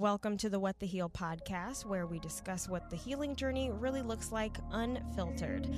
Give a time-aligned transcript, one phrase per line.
[0.00, 4.00] Welcome to the What the Heal podcast, where we discuss what the healing journey really
[4.00, 5.68] looks like unfiltered.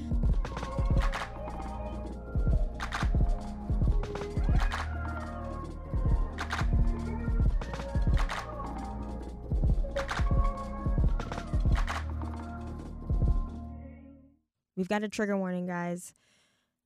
[14.76, 16.14] We've got a trigger warning, guys.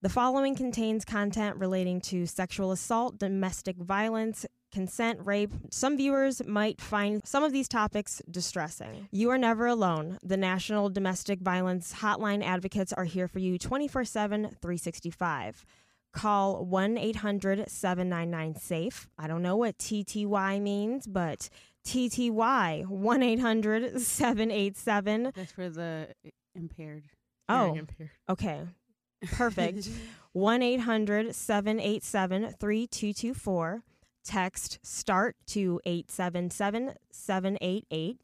[0.01, 4.47] The following contains content relating to sexual assault, domestic violence,
[4.77, 5.55] consent, rape.
[5.71, 9.09] Some viewers might find some of these topics distressing.
[9.11, 10.19] You are never alone.
[10.23, 15.65] The National Domestic Violence Hotline advocates are here for you 24 7, 365.
[16.13, 19.09] Call 1 800 799 SAFE.
[19.19, 21.49] I don't know what TTY means, but
[21.87, 25.33] TTY 1 800 787.
[25.35, 26.09] That's for the
[26.55, 27.05] impaired.
[27.49, 28.11] Oh, impaired.
[28.29, 28.61] okay.
[29.33, 29.89] Perfect.
[30.35, 33.83] 1 800 787 3224.
[34.27, 38.21] Text START to 877 788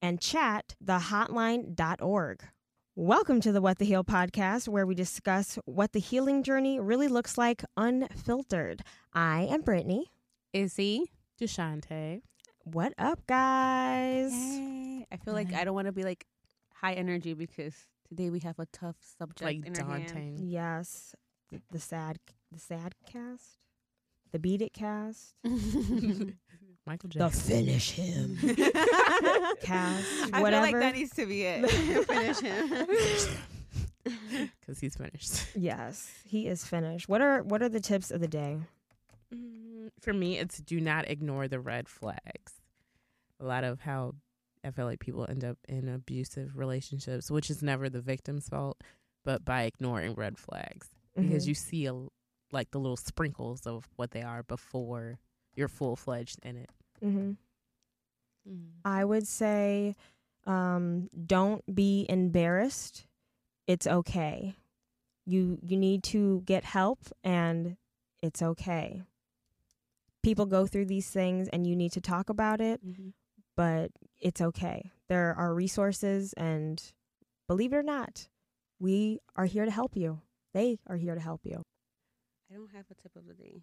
[0.00, 2.44] and chat thehotline.org.
[2.94, 7.08] Welcome to the What the Heal podcast, where we discuss what the healing journey really
[7.08, 8.82] looks like unfiltered.
[9.12, 10.12] I am Brittany.
[10.52, 11.10] Izzy.
[11.40, 12.22] Deshante.
[12.62, 14.32] What up, guys?
[14.32, 15.06] Hey.
[15.10, 16.26] I feel like I don't want to be like
[16.74, 17.74] high energy because
[18.08, 19.42] today we have a tough subject.
[19.42, 20.06] like in our hand.
[20.06, 20.38] daunting.
[20.38, 21.14] Yes,
[21.50, 22.18] the, the sad,
[22.52, 23.58] the sad cast,
[24.32, 25.34] the beat it cast,
[26.86, 27.18] Michael Jackson.
[27.20, 28.36] the finish him
[29.62, 30.66] cast, I whatever.
[30.66, 31.70] feel like that needs to be it.
[32.06, 32.86] Finish him.
[34.60, 35.44] Because he's finished.
[35.54, 37.08] Yes, he is finished.
[37.08, 38.56] What are what are the tips of the day?
[39.34, 42.54] Mm, For me, it's do not ignore the red flags.
[43.38, 44.14] A lot of how
[44.64, 48.80] I feel like people end up in abusive relationships, which is never the victim's fault,
[49.24, 51.48] but by ignoring red flags because Mhm.
[51.48, 51.94] you see a,
[52.52, 55.18] like the little sprinkles of what they are before
[55.54, 56.70] you're full fledged in it.
[57.02, 57.36] Mhm.
[58.84, 59.94] I would say,
[60.46, 63.06] um, don't be embarrassed.
[63.66, 64.56] It's okay.
[65.26, 67.76] You you need to get help, and
[68.22, 69.02] it's okay.
[70.22, 72.84] People go through these things, and you need to talk about it.
[72.84, 73.12] Mhm.
[73.56, 74.90] But it's okay.
[75.08, 76.92] There are resources, and
[77.46, 78.28] believe it or not,
[78.78, 80.22] we are here to help you.
[80.52, 81.62] They are here to help you.
[82.50, 83.62] I don't have a tip of the day.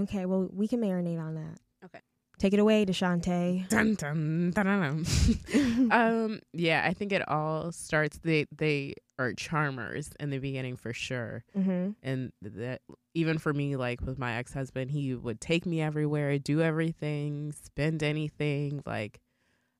[0.00, 1.58] Okay, well, we can marinate on that.
[1.84, 2.00] Okay.
[2.38, 3.68] Take it away, Deshante.
[3.68, 5.04] Dun, dun, dun, dun,
[5.52, 5.92] dun.
[5.92, 8.18] um, yeah, I think it all starts.
[8.22, 11.90] They they are charmers in the beginning for sure, mm-hmm.
[12.02, 12.80] and that
[13.14, 17.52] even for me, like with my ex husband, he would take me everywhere, do everything,
[17.52, 18.82] spend anything.
[18.86, 19.20] Like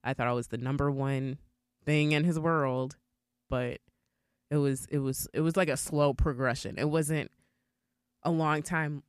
[0.05, 1.39] I thought I was the number one
[1.85, 2.97] thing in his world,
[3.49, 3.79] but
[4.51, 6.77] it was it was it was like a slow progression.
[6.79, 7.31] It wasn't
[8.23, 9.03] a long time.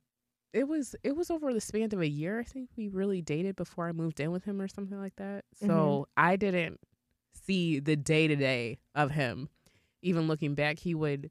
[0.52, 2.38] It was it was over the span of a year.
[2.40, 5.44] I think we really dated before I moved in with him or something like that.
[5.66, 6.78] So I didn't
[7.46, 9.48] see the day to day of him.
[10.02, 11.30] Even looking back, he would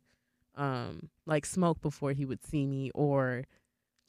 [0.56, 3.46] um like smoke before he would see me or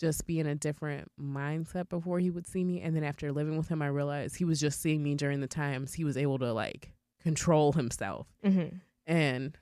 [0.01, 3.57] just be in a different mindset before he would see me and then after living
[3.57, 6.39] with him I realized he was just seeing me during the times he was able
[6.41, 6.93] to like
[7.23, 8.77] control himself Mm-hmm.
[9.07, 9.57] and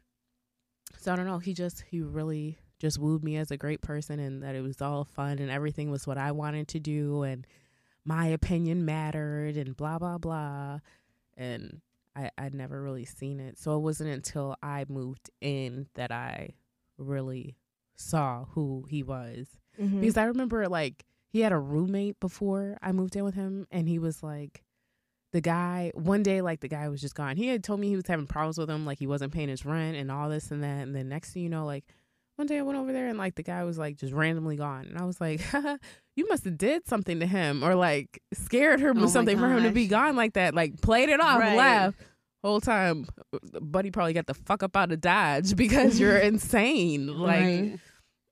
[0.99, 1.39] so I don't know.
[1.39, 4.83] He just he really just wooed me as a great person, and that it was
[4.83, 7.47] all fun and everything was what I wanted to do, and
[8.05, 10.81] my opinion mattered, and blah blah blah.
[11.37, 11.81] And
[12.15, 16.51] I I'd never really seen it, so it wasn't until I moved in that I
[16.99, 17.57] really
[17.95, 19.47] saw who he was
[19.81, 20.01] Mm-hmm.
[20.01, 23.89] because I remember like he had a roommate before I moved in with him, and
[23.89, 24.65] he was like
[25.33, 25.93] the guy.
[25.95, 27.37] One day, like the guy was just gone.
[27.39, 29.65] He had told me he was having problems with him, like he wasn't paying his
[29.65, 30.83] rent and all this and that.
[30.83, 31.85] And then next thing you know, like
[32.37, 34.87] one day I went over there and like the guy was like just randomly gone,
[34.87, 35.41] and I was like,
[36.17, 39.39] you must have did something to him or like scared him Oh or my something
[39.39, 40.55] for him to be gone like that.
[40.55, 41.57] Like played it off, Right.
[41.57, 41.95] laugh.
[42.45, 43.07] Whole time,
[43.61, 47.07] buddy probably got the fuck up out of Dodge because you're insane.
[47.07, 47.79] Like Right.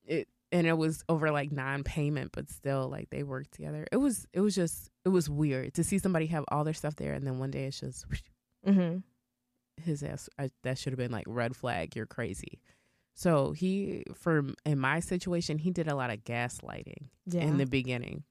[0.06, 4.26] it and it was over like non-payment but still like they worked together it was
[4.32, 7.24] it was just it was weird to see somebody have all their stuff there and
[7.24, 8.04] then one day it's just
[8.66, 8.98] Mm-hmm.
[9.84, 12.58] his ass I, that should have been like red flag you're crazy
[13.20, 17.42] so he for in my situation he did a lot of gaslighting Yeah.
[17.42, 18.24] in the beginning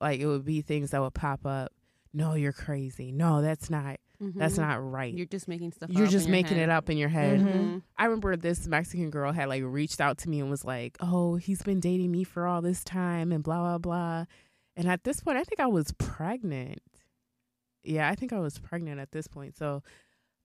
[0.00, 1.70] like it would be things that would pop up
[2.14, 3.98] no you're crazy no that's not
[4.36, 4.58] that's Mhm.
[4.58, 5.90] not right You're just making stuff.
[5.90, 5.96] Up.
[5.96, 6.68] You're just making head.
[6.68, 7.82] it up in your head Mhm.
[7.98, 11.34] I remember this Mexican girl had like reached out to me and was like, "Oh,
[11.36, 14.24] he's been dating me for all this time and blah blah blah."
[14.76, 16.78] And at this point, I think I was pregnant.
[17.82, 19.56] Yeah, I think I was pregnant at this point.
[19.56, 19.82] So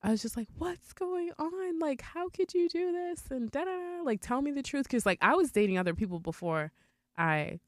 [0.03, 1.79] I was just like, "What's going on?
[1.79, 4.03] Like, how could you do this?" And da da da.
[4.03, 6.71] Like, tell me the truth, because like I was dating other people before
[7.17, 7.59] I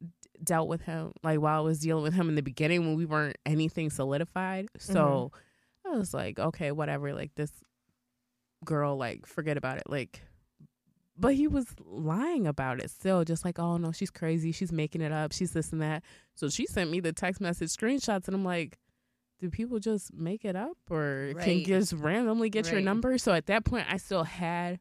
[0.00, 0.06] d-
[0.44, 3.06] dealt with him, like while I was dealing with him in the beginning when we
[3.06, 4.66] weren't anything solidified.
[4.78, 4.92] Mm-hmm.
[4.92, 5.32] So
[5.86, 7.14] I was like, okay, whatever.
[7.14, 7.52] Like this
[8.64, 9.84] girl, like forget about it.
[9.88, 10.22] Like,
[11.18, 14.52] but he was lying about it still, just like, oh no, she's crazy.
[14.52, 15.32] She's making it up.
[15.32, 16.02] She's this and that.
[16.34, 18.78] So she sent me the text message screenshots, and I'm like,
[19.40, 23.18] do people just make it up or can just randomly get your number?
[23.18, 24.78] So at that point, I still had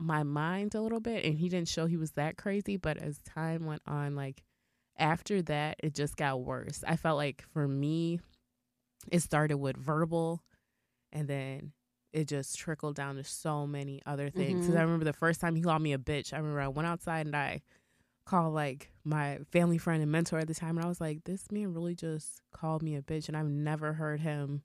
[0.00, 2.76] my mind a little bit, and he didn't show he was that crazy.
[2.76, 4.44] But as time went on, like
[4.96, 6.84] after that, it just got worse.
[6.86, 8.20] I felt like for me,
[9.10, 10.42] it started with verbal,
[11.12, 11.72] and then
[12.12, 14.66] it just trickled down to so many other things.
[14.66, 14.78] 'Cause Mhm.
[14.78, 16.32] I remember the first time he called me a bitch.
[16.32, 17.60] I remember I went outside and I
[18.28, 21.50] called like my family friend and mentor at the time, and I was like, "This
[21.50, 24.62] man really just called me a bitch," and I've never heard him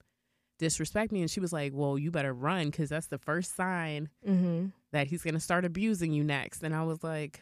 [0.60, 1.22] disrespect me.
[1.22, 4.68] And she was like, "Well, you better run because that's the first sign Mm-hmm.
[4.92, 7.42] that he's gonna start abusing you next." And I was like,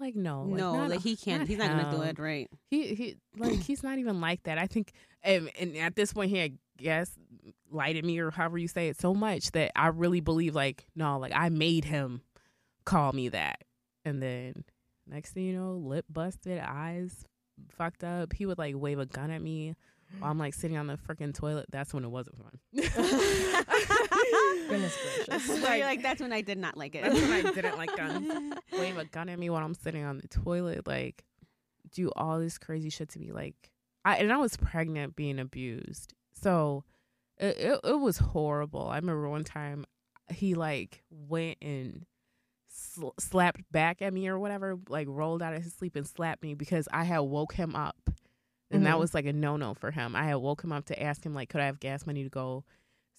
[0.00, 1.40] "Like no, like, no, not- like he can't.
[1.40, 2.08] not He's not gonna do him.
[2.08, 2.50] it right.
[2.70, 4.58] He he like he's not even like that.
[4.58, 4.92] I think
[5.22, 7.10] and, and at this point he had guess
[7.70, 11.18] lighted me or however you say it so much that I really believe like no,
[11.18, 12.22] like I made him
[12.84, 13.60] call me that.
[14.04, 14.64] And then
[15.06, 17.24] next thing you know, lip busted, eyes
[17.70, 18.32] fucked up.
[18.32, 19.74] He would like wave a gun at me
[20.18, 21.66] while I'm like sitting on the freaking toilet.
[21.70, 22.58] That's when it wasn't fun.
[24.68, 24.96] Goodness
[25.26, 25.46] gracious.
[25.46, 27.02] so you're like, that's when I did not like it.
[27.02, 28.54] That's when I didn't like guns.
[28.72, 31.24] wave a gun at me while I'm sitting on the toilet, like
[31.92, 33.32] do all this crazy shit to me.
[33.32, 33.70] Like
[34.04, 36.14] I and I was pregnant being abused.
[36.32, 36.84] So
[37.38, 38.88] it it, it was horrible.
[38.88, 39.84] I remember one time
[40.30, 42.06] he like went and
[42.74, 46.42] sl- slapped back at me or whatever, like rolled out of his sleep and slapped
[46.42, 48.10] me because I had woke him up.
[48.70, 49.00] And that Mhm.
[49.00, 50.16] was like a no no for him.
[50.16, 52.30] I had woke him up to ask him like could I have gas money to
[52.30, 52.64] go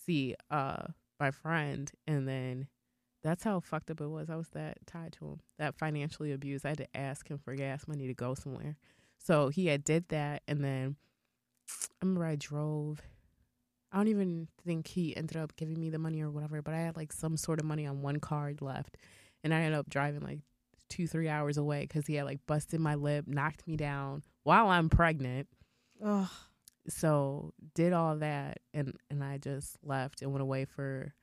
[0.06, 0.88] see uh
[1.20, 2.68] my friend and then
[3.24, 4.30] that's how fucked up it was.
[4.30, 6.66] I was that tied to him, that financially abused.
[6.66, 8.76] I had to ask him for gas money to go somewhere.
[9.18, 10.98] So he had did that, and then
[12.02, 13.02] I remember I drove.
[13.92, 16.80] I don't even think he ended up giving me the money or whatever, but I
[16.80, 18.98] had like some sort of money on one card left,
[19.46, 20.40] and I ended up driving like
[20.90, 24.68] two three hours away because he had like busted my lip, knocked me down while
[24.68, 25.48] I'm pregnant.
[26.04, 26.28] Ugh.
[26.88, 31.14] So did all that, and and I just left and went away for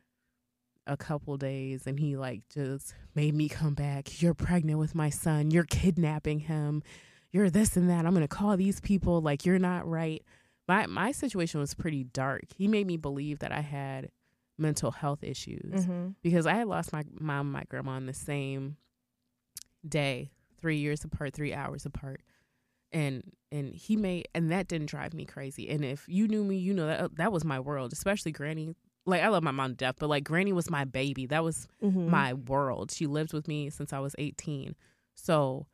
[0.86, 4.22] a couple days and he like just made me come back.
[4.22, 5.50] You're pregnant with my son.
[5.50, 6.82] You're kidnapping him.
[7.30, 8.06] You're this and that.
[8.06, 9.20] I'm gonna call these people.
[9.20, 10.22] Like you're not right.
[10.68, 12.44] My my situation was pretty dark.
[12.56, 14.10] He made me believe that i had
[14.62, 16.08] mental health issues Mm-hmm.
[16.22, 18.76] because i had lost my mom and my grandma on the same
[19.86, 20.30] day
[20.60, 22.20] three years apart three hours apart
[22.92, 26.56] and and he made and that didn't drive me crazy and if you knew me
[26.56, 28.74] you know that that was my world especially granny
[29.06, 31.66] like i love my mom to death but like granny was my baby that was
[31.82, 32.10] Mm-hmm.
[32.10, 32.92] my world.
[32.92, 34.76] She lived with me since I was 18.
[35.14, 35.66] So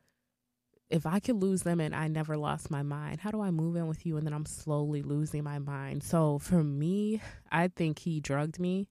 [0.89, 3.75] if I could lose them and I never lost my mind, how do I move
[3.75, 6.03] in with you and then I'm slowly losing my mind?
[6.03, 7.21] So for me,
[7.51, 8.89] I think he drugged me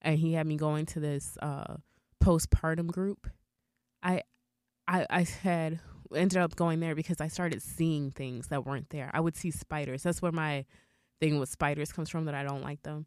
[0.00, 1.76] and he had me going to this uh
[2.22, 3.28] postpartum group.
[4.02, 4.22] I
[4.88, 5.80] I I had
[6.14, 9.10] ended up going there because I started seeing things that weren't there.
[9.12, 10.02] I would see spiders.
[10.02, 10.64] That's where my
[11.20, 13.06] thing with spiders comes from that I don't like them.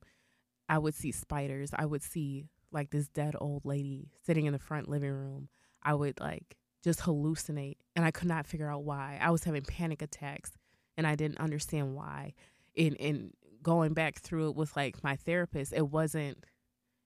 [0.68, 1.72] I would see spiders.
[1.76, 5.50] I would see like this dead old lady sitting in the front living room.
[5.82, 9.20] I would like just hallucinate and I could not figure out why.
[9.22, 10.52] I was having panic attacks
[10.98, 12.34] and I didn't understand why.
[12.76, 13.32] In in
[13.62, 16.44] going back through it with like my therapist, it wasn't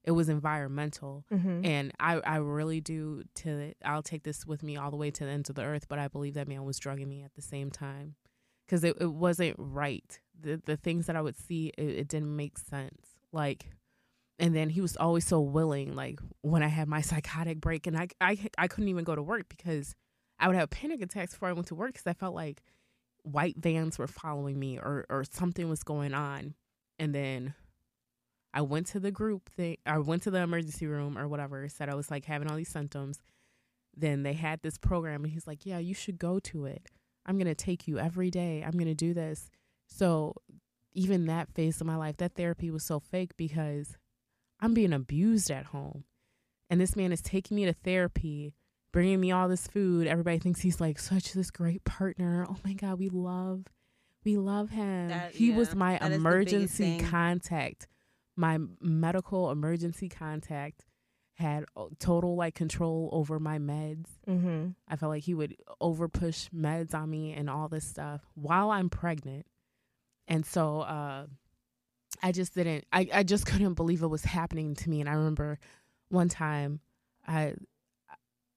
[0.03, 1.65] it was environmental Mm-hmm.
[1.65, 5.23] and I, I really do to I'll take this with me all the way to
[5.25, 7.41] the ends of the earth, but I believe that man was drugging me at the
[7.41, 8.15] same time
[8.65, 10.19] because it, it wasn't right.
[10.39, 13.11] The the things that I would see, it, it didn't make sense.
[13.31, 13.69] Like,
[14.39, 15.95] and then he was always so willing.
[15.95, 19.23] Like when I had my psychotic break, and I I I couldn't even go to
[19.23, 19.95] work because
[20.39, 22.63] I would have panic attacks before I went to work because I felt like
[23.23, 26.55] white vans were following me or or something was going on,
[26.99, 27.53] and then
[28.53, 29.77] I went to the group thing.
[29.85, 31.67] I went to the emergency room or whatever.
[31.69, 33.21] Said I was like having all these symptoms.
[33.95, 36.89] Then they had this program, and he's like, "Yeah, you should go to it.
[37.25, 38.63] I'm gonna take you every day.
[38.63, 39.49] I'm gonna do this."
[39.87, 40.35] So
[40.93, 43.97] even that phase of my life, that therapy was so fake because
[44.63, 46.05] I'm being abused at home,
[46.69, 48.53] and this man is taking me to therapy,
[48.91, 50.07] bringing me all this food.
[50.07, 52.45] Everybody thinks he's like such this great partner.
[52.49, 53.65] Oh my god, we love,
[54.23, 55.09] we love him.
[55.09, 57.87] That- he was my that is the biggest emergency contact
[58.35, 60.85] my medical emergency contact
[61.35, 64.07] had uh, total like control over my meds.
[64.27, 64.69] Mm-hmm.
[64.87, 68.71] I felt like he would over push meds on me and all this stuff while
[68.71, 69.45] I'm pregnant.
[70.27, 71.25] And so uh
[72.23, 74.99] I just didn't I, I just couldn't believe it was happening to me.
[75.01, 75.59] And I remember
[76.09, 76.79] one time
[77.27, 77.53] I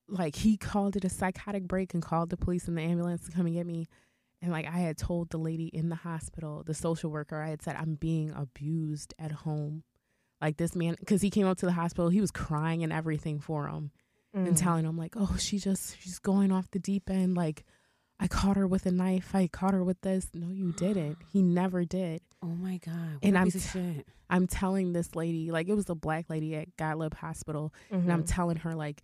[0.09, 3.33] like he called it a psychotic break and called the police and the ambulance to
[3.33, 3.87] come and get me.
[4.41, 7.63] And like I had told the lady in the hospital, the social worker, I had
[7.63, 9.83] said I'm being abused at home.
[10.41, 13.41] Like this man, because he came up to the hospital, he was crying and everything
[13.41, 13.91] for him,
[14.37, 14.49] Mm.
[14.49, 17.37] and telling him like, "Oh, she just she's going off the deep end.
[17.37, 17.65] Like,
[18.19, 19.35] I caught her with a knife.
[19.35, 20.29] I caught her with this.
[20.35, 21.19] No, you didn't.
[21.33, 22.23] He never did.
[22.43, 23.15] Oh my god.
[23.15, 24.07] What And I'm piece of t- shit.
[24.31, 28.23] I'm telling this lady, like it was a black lady at Gottlieb Hospital, and I'm
[28.25, 28.27] Mhm.
[28.29, 29.03] telling her like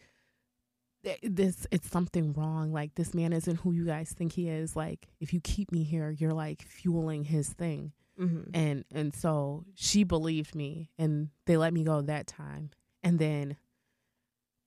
[1.23, 5.09] this it's something wrong like this man isn't who you guys think he is like
[5.19, 7.91] if you keep me here you're like fueling his thing
[8.21, 8.51] Mhm.
[8.55, 12.71] and and so she believed me and they let me go that time
[13.03, 13.57] and then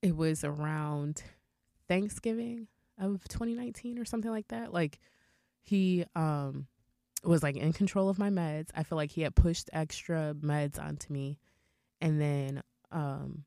[0.02, 1.24] it was around
[1.88, 5.00] thanksgiving of 2019 or something like that like
[5.62, 6.68] he um
[7.24, 10.80] was like in control of my meds i feel like he had pushed extra meds
[10.80, 11.40] onto me
[12.02, 12.62] and then
[12.92, 13.44] um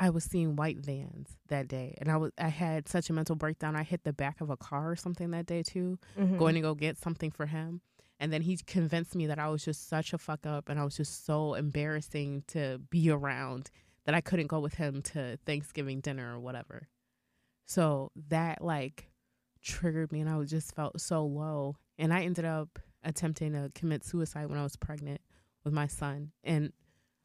[0.00, 3.36] I was seeing white vans that day, and I was I had such a mental
[3.36, 3.76] breakdown.
[3.76, 6.38] I hit the back of a car or something that day too, Mhm.
[6.38, 7.82] going to go get something for him,
[8.18, 10.82] and then he convinced me that I was just such a fuck up, and I
[10.82, 13.70] was just so embarrassing to be around
[14.04, 16.88] that I couldn't go with him to Thanksgiving dinner or whatever.
[17.72, 19.10] So that like
[19.62, 23.70] triggered me, and I was just felt so low, and I ended up attempting to
[23.74, 25.20] commit suicide when I was pregnant
[25.64, 26.72] with my son, and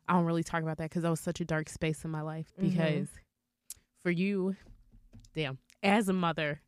[0.08, 2.22] I don't really talk about that because that was such a dark space in my
[2.22, 2.54] life.
[2.58, 2.70] Mhm.
[2.70, 3.10] Because
[4.02, 4.56] for you,
[5.36, 6.62] damn, as a mother,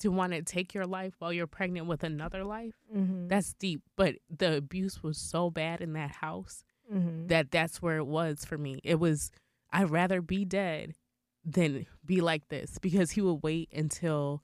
[0.00, 3.28] to want to take your life while you're pregnant with another life, Mhm.
[3.28, 3.82] that's deep.
[3.96, 6.62] But the abuse was so bad in that house
[6.92, 7.28] Mhm.
[7.28, 8.80] that that's where it was for me.
[8.84, 9.30] It was
[9.70, 10.94] I'd rather be dead
[11.44, 14.42] than be like this because he would wait until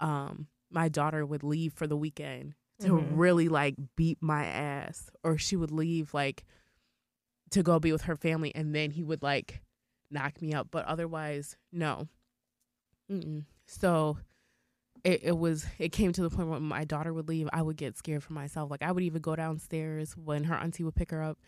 [0.00, 3.08] um my daughter would leave for the weekend to Mhm.
[3.16, 6.44] really like beat my ass or she would leave like
[7.50, 9.62] to go be with her family and then he would like
[10.10, 12.06] knock me up but otherwise no
[13.10, 13.44] Mm-mm.
[13.66, 14.18] so
[15.04, 17.76] it, it was it came to the point where my daughter would leave i would
[17.76, 21.10] get scared for myself like i would even go downstairs when her auntie would pick
[21.10, 21.38] her up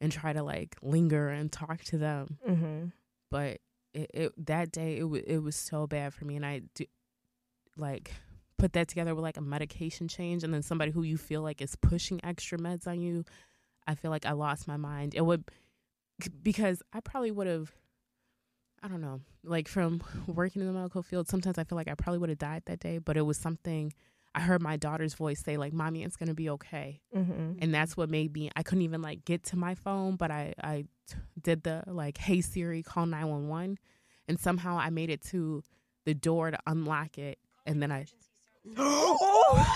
[0.00, 2.92] and try to like linger and talk to them Mhm.
[3.30, 3.60] but
[3.92, 6.84] it, it that day it was it was so bad for me and i do,
[7.76, 8.12] like
[8.58, 11.62] put that together with like a medication change and then somebody who you feel like
[11.62, 13.24] is pushing extra meds on you
[13.86, 15.14] i feel like i lost my mind.
[15.14, 15.44] It would
[16.42, 17.72] because i probably would have
[18.82, 21.94] i don't know like from working in the medical field sometimes i feel like i
[21.94, 23.92] probably would have died that day but it was something
[24.34, 27.58] i heard my daughter's voice say like mommy it's gonna be okay Mhm.
[27.60, 30.54] and that's what made me i couldn't even like get to my phone but i
[30.62, 33.78] i t- did the like hey siri call 911
[34.28, 35.62] and somehow i made it to
[36.04, 38.04] the door to unlock it and then i
[38.76, 39.66] oh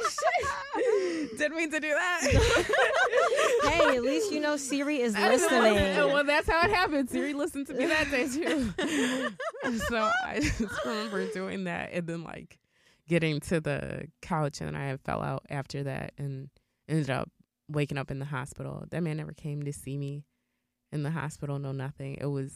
[0.08, 1.38] shit.
[1.38, 2.20] didn't mean to do that
[3.64, 5.74] hey, at least you know Siri is I just listening.
[5.74, 8.72] wasn't- well that's how it happened siri listened to me that day too
[9.88, 12.58] so i just remember doing that and then like
[13.08, 16.48] getting to the couch and i fell out after that and
[16.88, 17.30] ended up
[17.68, 18.84] waking up in the hospital.
[18.90, 20.24] That man never came to see me
[20.92, 22.18] in the hospital no nothing.
[22.20, 22.52] It was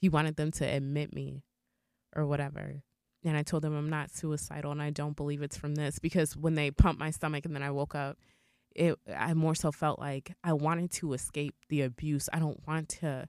[0.00, 1.44] he wanted them to admit me
[2.14, 2.82] or whatever.
[3.24, 6.36] And i told them i'm not suicidal and i don't believe it's from this because
[6.36, 8.18] when they pumped my stomach and then i woke up
[8.74, 12.28] it i more so felt like i wanted to escape the abuse.
[12.32, 13.28] I don't want to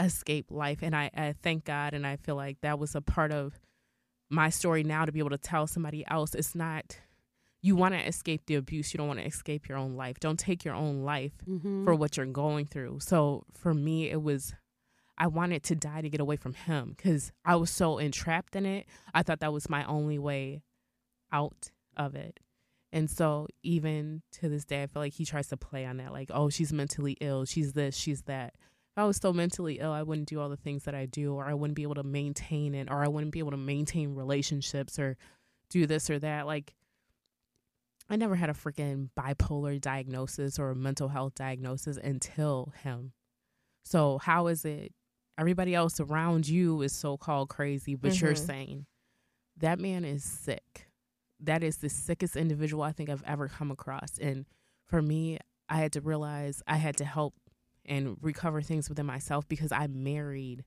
[0.00, 0.78] escape life.
[0.82, 3.58] And i, I thank god and i feel like that was a part of
[4.30, 6.98] my story now to be able to tell somebody else it's not
[7.62, 10.38] you want to escape the abuse you don't want to escape your own life don't
[10.38, 11.84] take your own life Mm-hmm.
[11.84, 12.98] for what you're going through.
[13.00, 14.54] So for me, it was
[15.16, 18.66] I wanted to die to get away from him because I was so entrapped in
[18.66, 18.86] it.
[19.14, 20.62] I thought that was my only way
[21.32, 22.40] out of it.
[22.92, 26.12] And so even to this day, I feel like he tries to play on that,
[26.12, 28.54] like, oh, she's mentally ill, she's this, she's that.
[28.94, 31.34] If I was still mentally ill, I wouldn't do all the things that I do,
[31.34, 34.14] or I wouldn't be able to maintain it, or I wouldn't be able to maintain
[34.14, 35.16] relationships, or
[35.68, 36.46] do this or that.
[36.46, 36.74] Like,
[38.08, 43.14] I never had a freaking bipolar diagnosis or a mental health diagnosis until him.
[43.82, 44.92] So how is it
[45.36, 48.46] everybody else around you is so called crazy, but you're Mhm.
[48.46, 48.86] saying
[49.56, 50.88] that man is sick.
[51.40, 54.18] That is the sickest individual I think I've ever come across.
[54.18, 54.46] And
[54.84, 57.34] for me, I had to realize I had to help
[57.86, 60.64] and recover things within myself because I married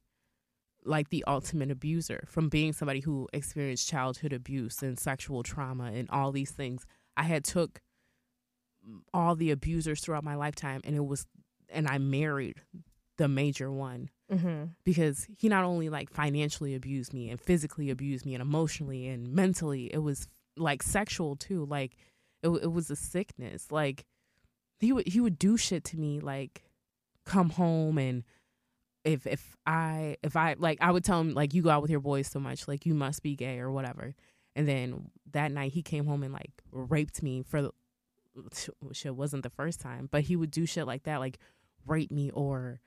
[0.86, 6.10] like the ultimate abuser from being somebody who experienced childhood abuse and sexual trauma and
[6.10, 6.86] all these things.
[7.18, 7.82] I had took
[9.14, 11.26] all the abusers throughout my lifetime and it was
[11.70, 12.62] and I married
[13.18, 14.76] the major one Mhm.
[14.86, 19.28] because he not only like financially abused me and physically abused me and emotionally and
[19.34, 21.98] mentally it was like sexual too like
[22.44, 24.06] it, it was a sickness like
[24.80, 26.67] he would he would do shit to me like
[27.28, 28.24] come home and
[29.04, 31.92] if if I if I like I would tell him like you go out with
[31.92, 34.16] your boys so much like you must be gay or whatever.
[34.56, 37.72] And then that night he came home and like raped me for the
[38.94, 41.38] shit wasn't the first time, but he would do shit like that like
[41.86, 42.82] rape me or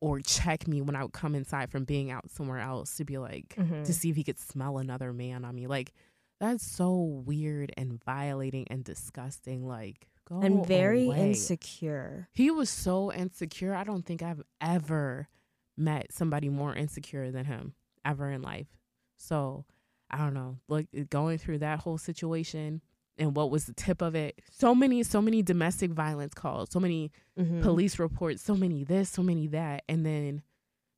[0.00, 3.18] or check me when I would come inside from being out somewhere else to be
[3.18, 3.84] like Mhm.
[3.84, 5.66] to see if he could smell another man on me.
[5.66, 5.92] Like
[6.40, 6.94] that's so
[7.26, 9.66] weird and violating and disgusting.
[9.68, 11.30] Like go and very away.
[11.30, 12.28] insecure.
[12.32, 13.74] He was so insecure.
[13.74, 15.28] I don't think I've ever
[15.76, 18.68] met somebody more insecure than him ever in life.
[19.16, 19.64] So
[20.10, 20.58] I don't know.
[20.68, 22.80] Like going through that whole situation
[23.18, 24.40] and what was the tip of it?
[24.50, 27.62] So many, so many domestic violence calls, so many Mhm.
[27.62, 30.42] police reports, so many this, so many that, and then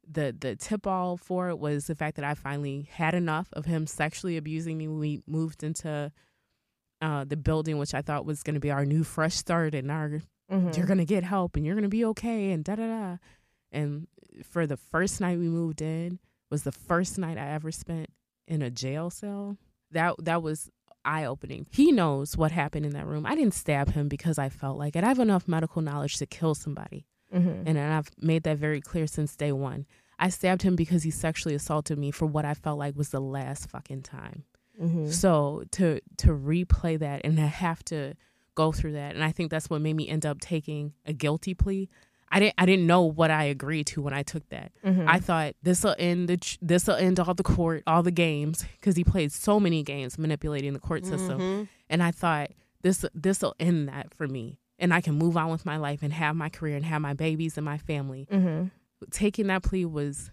[0.08, 3.66] the the tip all for it was the fact that I finally had enough of
[3.66, 4.88] him sexually abusing me.
[4.88, 6.12] when We moved into
[7.02, 9.90] uh, the building, which I thought was going to be our new fresh start, and
[9.90, 10.76] our Mhm.
[10.76, 13.16] you're gonna get help and you're gonna be okay and da da da.
[13.70, 14.06] And
[14.44, 16.18] for the first night we moved in
[16.50, 18.08] was the first night I ever spent
[18.46, 19.56] in a jail cell.
[19.90, 20.70] That that was
[21.06, 21.66] eye opening.
[21.70, 23.24] He knows what happened in that room.
[23.26, 25.04] I didn't stab him because I felt like it.
[25.04, 27.06] I have enough medical knowledge to kill somebody.
[27.32, 27.62] Mhm.
[27.66, 29.86] And I've made that very clear since day one.
[30.18, 33.20] I stabbed him because he sexually assaulted me for what I felt like was the
[33.20, 34.44] last fucking time.
[34.80, 35.12] Mhm.
[35.12, 38.14] So to to replay that and to have to
[38.54, 41.54] go through that, and I think that's what made me end up taking a guilty
[41.54, 41.88] plea.
[42.30, 44.72] I didn't I didn't know what I agreed to when I took that.
[44.84, 45.06] Mhm.
[45.06, 48.64] I thought this will end the this will end all the court all the games
[48.80, 51.68] because he played so many games manipulating the court system, Mhm.
[51.90, 52.50] and I thought
[52.82, 56.02] this this will end that for me, and I can move on with my life
[56.02, 58.70] and have my career and have my babies and my family Mhm.
[59.10, 60.30] taking that plea was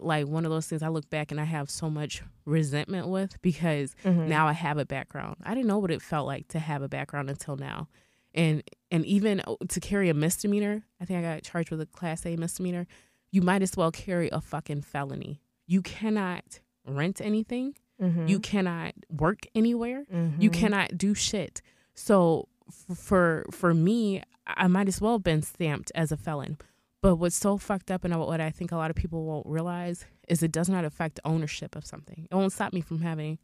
[0.00, 3.40] like one of those things I look back and I have so much resentment with
[3.42, 4.26] because Mhm.
[4.28, 5.36] now I have a background.
[5.42, 7.88] I didn't know what it felt like to have a background until now.
[8.34, 11.86] And and even uh, to carry a misdemeanor, I think I got charged with a
[11.86, 12.86] class A misdemeanor.
[13.30, 15.40] You might as well carry a fucking felony.
[15.66, 17.74] You cannot rent anything.
[18.00, 18.28] Mhm.
[18.28, 20.04] You cannot work anywhere
[20.38, 20.52] you Mhm.
[20.52, 21.60] cannot do shit
[21.94, 26.58] so f- for for me i might as well have been stamped as a felon
[27.00, 30.04] but what's so fucked up and what i think a lot of people won't realize
[30.28, 33.38] is it does not affect ownership of something it won't stop me from having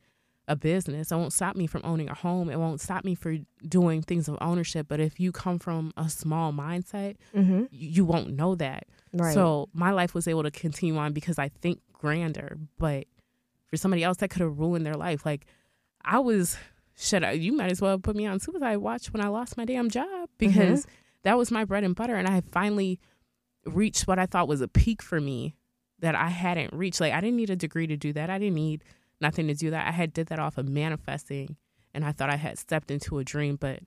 [0.46, 3.36] a business it won't stop me from owning a home it won't stop me for
[3.66, 7.68] doing things of ownership but if you come from a small mindset Mhm.
[7.70, 9.32] you won't know that Right.
[9.32, 13.06] so my life was able to continue on because I think grander, but
[13.68, 15.24] for somebody else that could have ruined their life.
[15.24, 15.46] Like
[16.04, 16.58] I was
[16.96, 17.36] shut up.
[17.36, 20.28] You might as well put me on suicide watch when I lost my damn job
[20.36, 20.86] because
[21.22, 22.98] that was my bread and butter and I finally
[23.66, 25.55] reached what I thought was a peak for me
[26.00, 27.00] that I hadn't reached.
[27.00, 28.31] Like I didn't need a degree to do that.
[28.31, 28.85] I didn't need
[29.20, 29.87] nothing to do that.
[29.87, 31.57] I had did that off of manifesting
[31.94, 33.81] and I thought I had stepped into a dream, but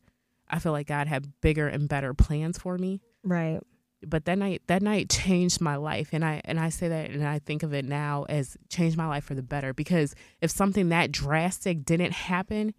[0.49, 3.59] I feel like God had bigger and better plans for me right.
[4.01, 7.25] but that night that night changed my life and i and i say that and
[7.27, 10.87] i think of it now as changed my life for the better because if something
[10.89, 12.73] that drastic didn't happen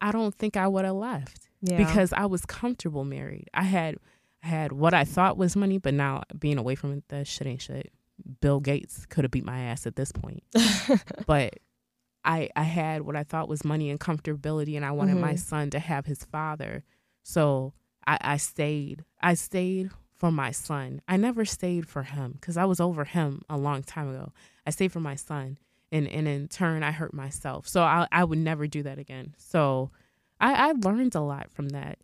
[0.00, 1.78] i don't think i would have left Yeah.
[1.78, 3.96] because i was comfortable married i had
[4.42, 7.62] had what i thought was money but now being away from it that shit ain't
[7.62, 7.92] shit
[8.40, 10.42] bill gates could have beat my ass at this point
[11.26, 11.54] but
[12.24, 15.38] I I had what I thought was money and comfortability, and I wanted my Mhm.
[15.40, 16.84] son to have his father.
[17.24, 17.72] So
[18.06, 19.04] I, I stayed.
[19.20, 21.02] I stayed for my son.
[21.08, 24.32] I never stayed for him because I was over him a long time ago.
[24.64, 25.58] I stayed for my son,
[25.90, 27.66] and and in turn, I hurt myself.
[27.66, 29.34] So I I would never do that again.
[29.36, 29.90] So
[30.38, 31.98] I I learned a lot from that.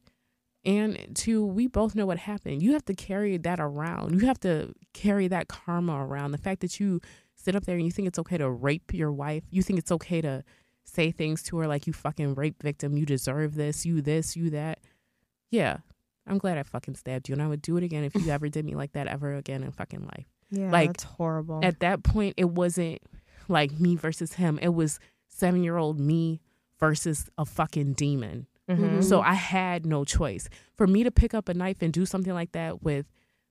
[0.68, 2.62] And two, we both know what happened.
[2.62, 4.20] You have to carry that around.
[4.20, 6.32] You have to carry that karma around.
[6.32, 7.00] The fact that you
[7.34, 9.90] sit up there and you think it's okay to rape your wife, you think it's
[9.90, 10.44] okay to
[10.84, 14.50] say things to her like you fucking rape victim, you deserve this, you this, you
[14.50, 14.80] that.
[15.50, 15.78] Yeah.
[16.26, 18.50] I'm glad I fucking stabbed you and I would do it again if you ever
[18.50, 20.26] did me like that ever again in fucking life.
[20.50, 20.70] yeah.
[20.70, 21.60] like, that's horrible.
[21.62, 23.00] At that point it wasn't
[23.48, 24.58] like me versus him.
[24.60, 25.00] It was
[25.34, 26.42] 7-year-old me
[26.78, 28.48] versus a fucking demon.
[28.68, 29.02] Mhm.
[29.02, 30.48] So I had no choice.
[30.76, 33.06] For me to pick up a knife and do something like that with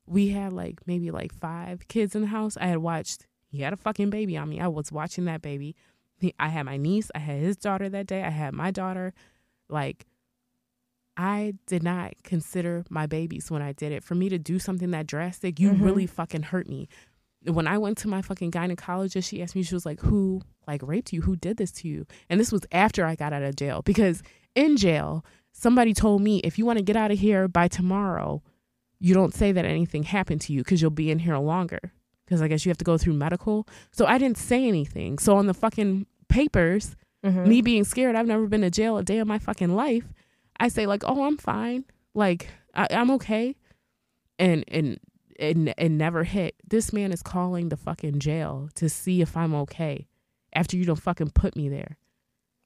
[0.06, 2.56] we had like maybe like five kids in the house.
[2.58, 4.60] I had watched he had a fucking baby on me.
[4.60, 5.76] I was watching that baby.
[6.20, 8.24] He, I had my niece, I had his daughter that day.
[8.24, 9.14] I had my daughter.
[9.70, 10.06] Like
[11.16, 14.04] I did not consider my babies when I did it.
[14.04, 15.82] For me to do something that drastic, you Mhm.
[15.84, 16.88] really fucking hurt me.
[17.44, 20.82] When I went to my fucking gynecologist, she asked me, she was like, Who like
[20.84, 21.22] raped you?
[21.22, 22.06] Who did this to you?
[22.30, 24.22] And this was after I got out of jail because
[24.58, 28.42] in jail, somebody told me if you want to get out of here by tomorrow,
[29.00, 31.80] you don't say that anything happened to you because you'll be in here longer.
[32.26, 33.68] Because I guess you have to go through medical.
[33.92, 35.18] So I didn't say anything.
[35.20, 37.48] So on the fucking papers, Mhm.
[37.48, 40.12] me being scared, I've never been to jail a day of my fucking life.
[40.60, 41.86] I say like, oh, I'm fine.
[42.14, 43.56] Like I, I'm okay.
[44.40, 45.00] And and
[45.40, 46.56] and it never hit.
[46.68, 50.08] This man is calling the fucking jail to see if I'm okay
[50.54, 51.98] after you don't fucking put me there.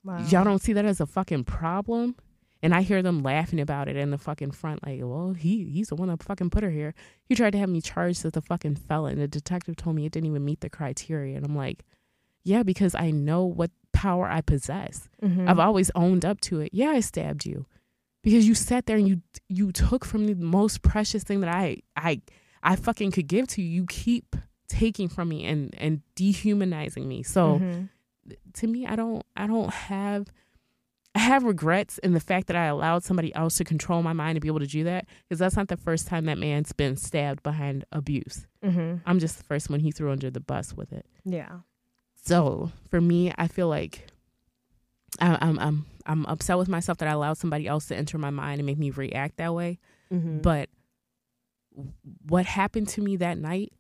[0.04, 0.20] Wow.
[0.30, 2.16] Y'all don't see that as a fucking problem?
[2.64, 5.88] And I hear them laughing about it in the fucking front, like, well, he he's
[5.90, 6.94] the one that fucking put her here.
[7.26, 9.18] He tried to have me charged as a fucking felon.
[9.18, 11.36] The detective told me it didn't even meet the criteria.
[11.38, 11.84] And I'm like,
[12.44, 15.10] yeah, because I know what power I possess.
[15.24, 15.50] Mhm.
[15.50, 16.70] I've always owned up to it.
[16.72, 17.66] Yeah, I stabbed you.
[18.24, 21.78] Because you sat there and you you took from the most precious thing that I
[21.96, 22.22] I
[22.62, 23.68] I fucking could give to you.
[23.70, 24.36] You keep
[24.68, 27.24] taking from me and and dehumanizing me.
[27.24, 27.90] So Mhm.
[28.54, 30.28] To me i don't i don't have
[31.16, 34.36] i have regrets in the fact that i allowed somebody else to control my mind
[34.36, 36.96] to be able to do that because that's not the first time that man's been
[36.96, 39.02] stabbed behind abuse Mhm.
[39.06, 41.60] i'm just the first one he threw under the bus with it Yeah.
[42.24, 44.08] so for me i feel like
[45.20, 48.30] I, i'm i'm i'm upset with myself that i allowed somebody else to enter my
[48.30, 49.80] mind and make me react that way
[50.12, 50.42] Mhm.
[50.42, 50.70] but
[52.28, 53.72] what happened to me that night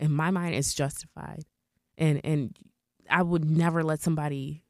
[0.00, 1.44] in my mind is justified
[1.96, 2.56] and and
[3.10, 4.62] i would never let somebody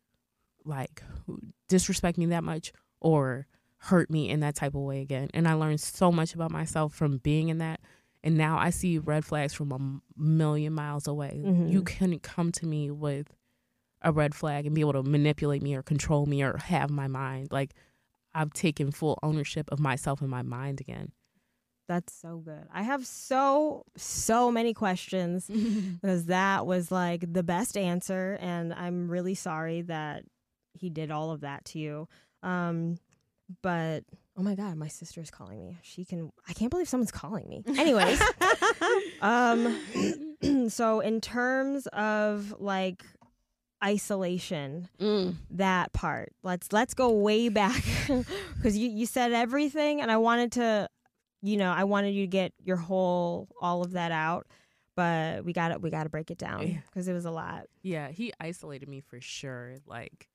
[0.64, 1.02] like
[1.68, 3.46] disrespect me that much or
[3.78, 5.28] hurt me in that type of way again.
[5.34, 7.80] And i learned so much about myself from being in that.
[8.24, 11.42] And now i see red flags from a million miles away.
[11.44, 11.70] Mhm.
[11.70, 13.28] you couldn't come to me with
[14.02, 17.06] a red flag and be able to manipulate me or control me or have my
[17.06, 17.48] mind.
[17.52, 17.74] Like
[18.34, 21.12] i've taken full ownership of myself and my mind again
[21.88, 22.64] That's so good.
[22.72, 25.46] I have so so many questions
[26.00, 30.24] because that was like the best answer, and I'm really sorry that
[30.72, 32.08] he did all of that to you.
[32.42, 32.98] Um,
[33.62, 34.02] but
[34.36, 35.78] oh my god, my sister's calling me.
[35.82, 36.32] She can.
[36.48, 37.62] I can't believe someone's calling me.
[37.78, 38.20] Anyways,
[39.20, 43.04] um, so in terms of like
[43.84, 45.34] isolation Mm.
[45.50, 47.84] that part let's let's go way back
[48.56, 50.88] because you you said everything and i wanted to
[51.42, 54.46] you know i wanted you to get your whole all of that out
[54.94, 57.66] but we got to we got to break it down because it was a lot
[57.82, 59.76] Yeah, he isolated me for sure.
[59.86, 60.26] Like,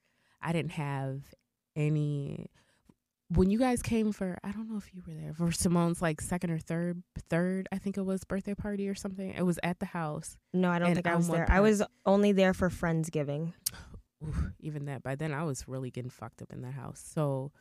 [0.42, 1.22] I didn't have
[1.76, 2.52] any.
[3.30, 6.22] When you guys came for, I don't know if you were there for Simone's like
[6.22, 9.32] second or third, third, I think it was birthday party or something.
[9.32, 10.38] It was at the house.
[10.54, 13.54] no i don't think i was there i was only there for friendsgiving
[14.24, 15.02] Ooh, even that.
[15.02, 17.04] By then, I was really getting fucked up in that house.
[17.04, 17.52] So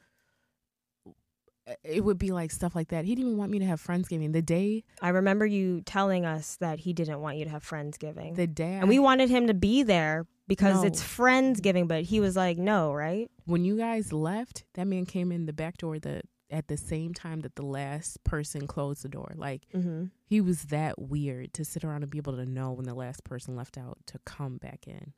[1.84, 3.04] it would be like stuff like that.
[3.04, 4.32] He didn't even want me to have friendsgiving.
[4.32, 8.36] The day, i remember you telling us that he didn't want you to have friendsgiving
[8.36, 10.86] the day, and we wanted him to be there because No.
[10.86, 15.32] it's friendsgiving but he was like no right when you guys left, that man came
[15.32, 19.08] in the back door the at the same time that the last person closed the
[19.08, 19.32] door.
[19.36, 20.06] Like mm-hmm.
[20.24, 23.24] he was that weird to sit around and be able to know when the last
[23.24, 25.12] person left out to come back in.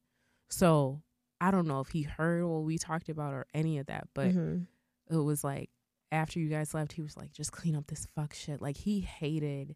[0.51, 1.03] So
[1.41, 4.29] I don't know if he heard what we talked about or any of that, but
[4.29, 5.15] mm-hmm.
[5.15, 5.71] it was like
[6.13, 8.61] after you guys left, he was like, just clean up this fuck shit.
[8.63, 9.75] Like he hated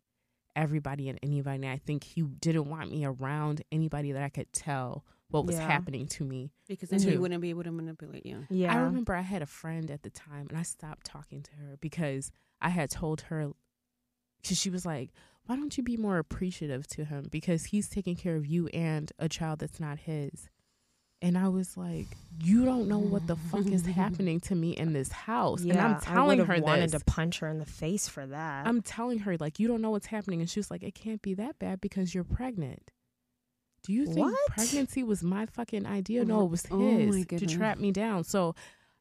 [0.55, 1.57] everybody and anybody.
[1.57, 5.57] And I think he didn't want me around anybody that I could tell what was
[5.57, 5.66] Yeah.
[5.66, 6.53] happening to me.
[6.68, 8.46] because then he wouldn't be able to manipulate you.
[8.49, 11.51] yeah I remember I had a friend at the time and I stopped talking to
[11.57, 13.51] her because I had told her,
[14.40, 15.11] because she was like,
[15.46, 17.27] why don't you be more appreciative to him?
[17.31, 20.49] Because he's taking care of you and a child that's not his.
[21.22, 22.09] And I was like,
[22.42, 25.62] you don't know what the fuck is happening to me in this house.
[25.62, 27.00] and I'm telling would've her wanted this.
[27.00, 29.90] to punch her in the face for that I'm telling her, like, you don't know
[29.90, 30.40] what's happening.
[30.40, 32.90] And she was like, it can't be that bad because you're pregnant.
[33.83, 34.35] Do you think What?
[34.48, 36.22] pregnancy was my fucking idea?
[36.22, 37.52] Oh No, it was oh his to goodness.
[37.52, 38.24] trap me down.
[38.24, 38.55] So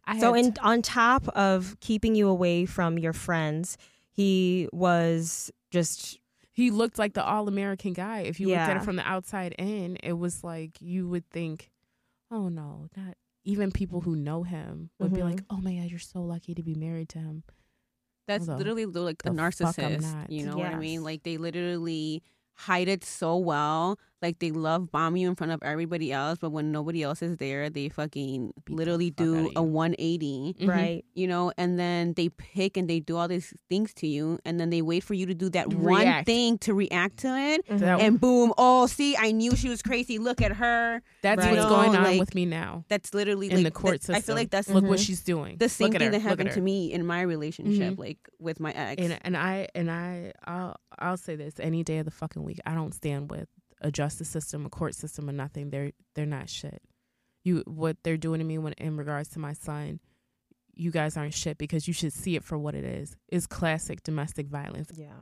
[0.06, 3.78] I So had in on top of keeping you away from your friends,
[4.12, 6.20] he was just
[6.54, 8.20] he looked like the all American guy.
[8.22, 8.82] If you looked at Yeah.
[8.82, 11.72] it from the outside in, it was like you would think,
[12.36, 15.56] oh no, not even people who know him would be like, mm-hmm.
[15.56, 17.44] oh my god, you're so lucky to be married to him.
[18.28, 20.30] That's Although, literally the- like a the fuck I'm narcissist.
[20.30, 21.04] You know what I mean?
[21.04, 24.00] Like they literally hide it so well.
[24.26, 27.38] Like they love bomb you in front of everybody else, but when nobody else is
[27.38, 29.62] there, they fucking Beat the literally fuck do a you.
[29.62, 30.56] 180.
[30.60, 30.68] Mhm.
[30.68, 31.06] right.
[31.14, 34.60] You know, and then they pick and they do all these things to you, and
[34.60, 38.02] then they wait for you to do that one thing to react to it, That-
[38.02, 38.52] and boom!
[38.58, 40.18] Oh, see, I knew she was crazy.
[40.18, 41.02] Look at her.
[41.22, 41.52] that's Right.
[41.52, 44.16] what's You going on like, with me now That's literally in like the court system.
[44.16, 45.06] I feel like that's look what Mhm.
[45.06, 45.58] she's doing.
[45.58, 46.12] the same Look thing her.
[46.12, 48.00] that happened to me in my relationship, Mhm.
[48.00, 49.02] like with my ex.
[49.02, 52.60] And and I and I I'll I'll say this any day of the fucking week.
[52.66, 53.50] I don't stand with
[53.86, 55.70] a justice system, a court system, or nothing.
[55.70, 56.82] They're they're not shit.
[57.44, 60.00] You what they're doing to me when in regards to my son,
[60.74, 63.16] you guys aren't shit because you should see it for what it is.
[63.30, 64.90] It's classic domestic violence.
[64.96, 65.14] Yeah.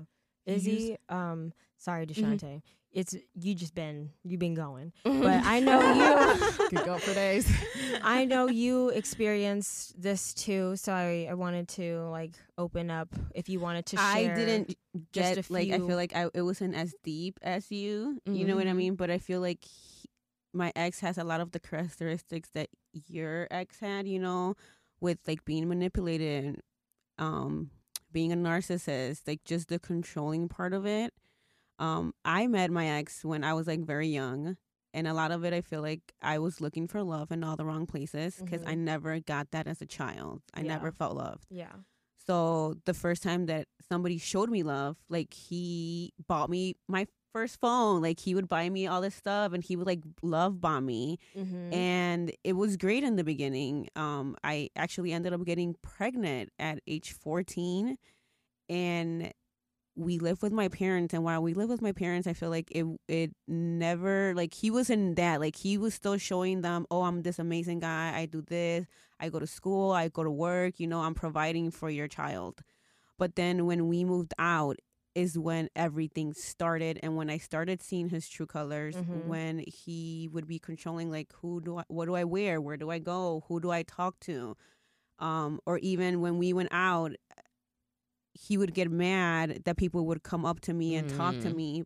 [0.46, 2.16] Izzy, um, sorry, Mhm.
[2.16, 2.62] Deshante.
[2.94, 6.40] It's you just been you've been going, but I know you.
[6.70, 7.52] could go for days.
[8.04, 13.50] I know you experienced this too, so I, I wanted to like open up if
[13.50, 14.76] you wanted to I didn't
[15.12, 18.20] just get like I feel like I it wasn't as deep as you.
[18.26, 18.76] You know what I Mhm.
[18.78, 18.96] mean?
[18.96, 20.08] But I feel like he,
[20.54, 22.70] my ex has a lot of the characteristics that
[23.08, 24.08] your ex had.
[24.08, 24.56] You know,
[25.02, 26.62] with like being manipulated,
[27.18, 27.72] um,
[28.12, 31.12] being a narcissist, like just the controlling part of it.
[31.84, 34.58] Um, I met my ex when I was like very young.
[34.96, 37.56] And a lot of it, I feel like I was looking for love in all
[37.56, 38.78] the wrong places because I Mhm.
[38.92, 40.44] never got that as a child.
[40.54, 40.68] I Yeah.
[40.74, 41.48] never felt loved.
[41.50, 41.74] Yeah.
[42.28, 47.60] So the first time that somebody showed me love, like he bought me my first
[47.60, 48.04] phone.
[48.04, 51.18] Like he would buy me all this stuff and he would like love bomb me.
[51.36, 51.74] Mm-hmm.
[51.74, 53.90] And it was great in the beginning.
[53.96, 57.98] Um, I actually ended up getting pregnant at age 14
[58.70, 59.34] and
[59.96, 62.68] we lived with my parents and while we lived with my parents i feel like
[62.72, 67.22] it it never like he wasn't that like he was still showing them oh i'm
[67.22, 68.12] this amazing guy.
[68.16, 68.86] I do this.
[69.20, 69.92] I go to school.
[69.92, 70.80] I go to work.
[70.80, 72.62] You know i'm providing for your child.
[73.20, 74.78] But then when we moved out
[75.16, 79.26] is when everything started and when i started seeing his true colors Mhm.
[79.26, 82.60] when he would be controlling like who do i what do i wear?
[82.60, 83.44] Where do i go?
[83.48, 84.58] Who do i talk to?
[85.20, 87.12] Um or even when we went out
[88.34, 91.56] he would get mad that people would come up to me and talk to Mm.
[91.56, 91.84] me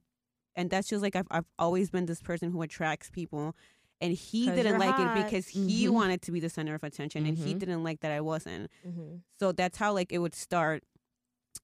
[0.56, 3.56] and that's just like I've, I've always been this person who attracts people
[4.02, 5.18] and he didn't like hot.
[5.18, 5.90] it because he Mhm.
[5.92, 7.60] wanted to be the center of attention and he Mhm.
[7.60, 9.18] didn't like that i wasn't mm-hmm.
[9.40, 10.84] so that's how like it would start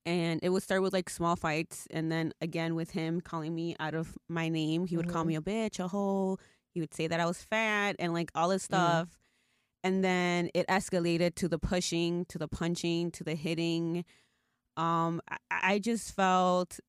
[0.05, 3.75] and it would start with like small fights and then again with him calling me
[3.79, 6.37] out of my name he would call me a bitch a hoe
[6.73, 9.17] he would say that i was fat and like all this stuff
[9.83, 14.03] and then it escalated to the pushing to the punching to the hitting
[14.77, 16.79] um i, I just felt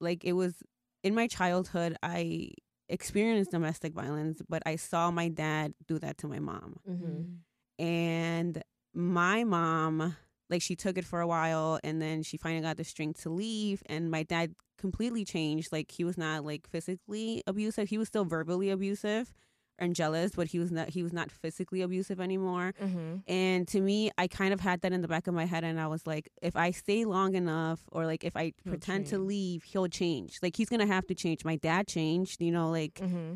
[0.00, 0.54] like it was
[1.02, 2.50] in my childhood i
[2.88, 6.76] experienced domestic violence but i saw my dad do that to my mom.
[6.88, 7.84] Mm-hmm.
[7.84, 8.62] and
[8.94, 10.16] my mom
[10.50, 13.30] like she took it for a while and then she finally got the strength to
[13.30, 15.72] leave and my dad completely changed.
[15.72, 17.88] Like he was not like physically abusive.
[17.88, 19.34] He was still verbally abusive
[19.78, 23.16] and jealous but he was not he was not physically abusive anymore Mm-hmm.
[23.26, 25.78] and to me i kind of had that in the back of my head and
[25.80, 29.18] i was like if i stay long enough or like if i He'll pretend to
[29.18, 32.94] leave he'll change like he's gonna have to change my dad changed you know like
[32.94, 33.34] Mm-hmm.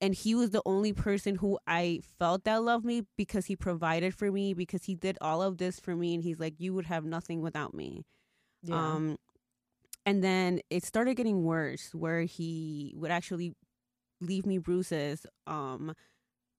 [0.00, 4.12] and he was the only person who I felt that loved me because he provided
[4.14, 6.86] for me because he did all of this for me and he's like you would
[6.86, 8.04] have nothing without me.
[8.62, 8.74] Yeah.
[8.94, 9.16] Um
[10.06, 13.54] and then it started getting worse where he would actually
[14.24, 15.94] leave me bruises um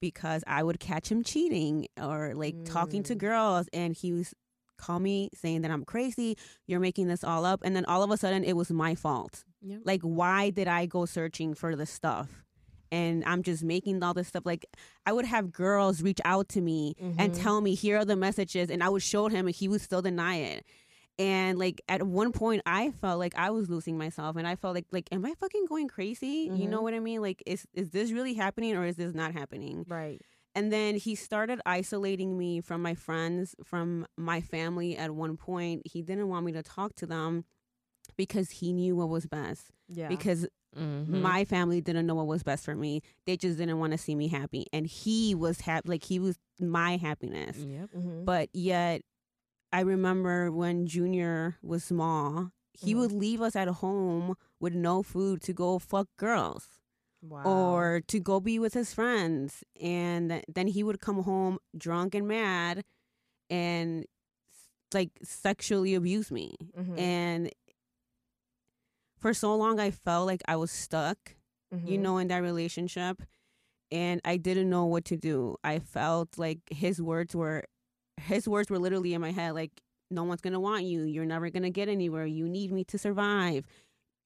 [0.02, 3.20] because I would catch him cheating or like talking to Mm.
[3.20, 4.34] girls and he was
[4.78, 8.12] call me saying that I'm crazy, you're making this all up and then all of
[8.12, 9.82] a sudden it was my fault Yep.
[9.86, 12.44] like why did i go searching for this stuff
[12.92, 14.64] and i'm just making all this stuff like
[15.08, 17.42] i would have girls reach out to me and Mhm.
[17.42, 20.04] tell me here are the messages and i would show him and he would still
[20.04, 20.64] deny it
[21.18, 24.76] and like at one point i felt like i was losing myself and i felt
[24.76, 26.84] like like am i fucking going crazy you know Mhm.
[26.84, 30.20] what i mean like is is this really happening or is this not happening right.
[30.56, 35.82] and then he started isolating me from my friends, from my family at one point.
[35.86, 37.44] He didn't want me to talk to them
[38.18, 39.72] because he knew what was best.
[39.90, 40.08] Yeah.
[40.08, 40.48] Because
[40.78, 41.08] Mhm.
[41.22, 43.02] my family didn't know what was best for me.
[43.26, 44.66] They just didn't want to see me happy.
[44.74, 47.58] And he was happy, like he was my happiness.
[47.58, 47.90] Yep.
[47.92, 48.24] mm-hmm.
[48.26, 49.02] But yet,
[49.76, 52.98] I remember when Junior was small, he Mhm.
[53.00, 56.80] would leave us at home with no food to go fuck girls
[57.22, 57.44] wow.
[57.46, 62.28] or to go be with his friends and then he would come home drunk and
[62.28, 62.86] mad
[63.50, 64.06] and
[64.94, 66.98] like sexually abuse me Mhm.
[67.00, 67.52] and
[69.18, 71.36] for so long i felt like i was stuck
[71.72, 72.02] you Mhm.
[72.02, 73.22] know in that relationship
[73.92, 77.66] and i didn't know what to do i felt like his words were
[78.18, 79.72] his words were literally in my head like
[80.12, 83.66] no one's gonna want you you're never gonna get anywhere you need me to survive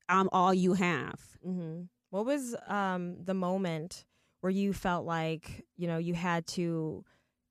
[0.07, 1.83] i'm all you have Mm-hmm.
[2.11, 4.03] What was um, the moment
[4.41, 7.03] where you felt like you know you had to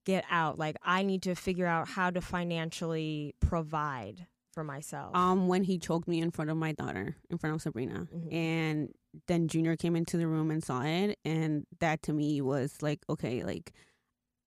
[0.04, 0.58] get out?
[0.58, 5.14] Like I need to figure out how to financially provide for myself.
[5.14, 8.32] Um, when he choked me in front of my daughter, in front of Sabrina, Mhm.
[8.34, 8.92] and
[9.26, 13.04] then Junior came into the room and saw it, and that to me was like,
[13.08, 13.72] okay, like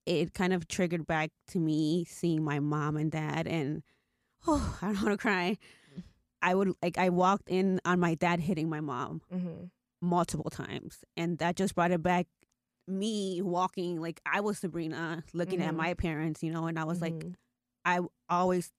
[0.05, 3.83] it kind of triggered back to me seeing my mom and dad, and
[4.47, 5.57] oh, I don't want to cry.
[6.41, 9.65] I would like I walked in on my dad hitting my mom mm-hmm.
[10.01, 12.27] multiple times, and that just brought it back.
[12.87, 15.77] Me walking like I was Sabrina, looking at Mhm.
[15.77, 17.35] my parents, you know, and I was like, Mhm.
[17.85, 18.71] I always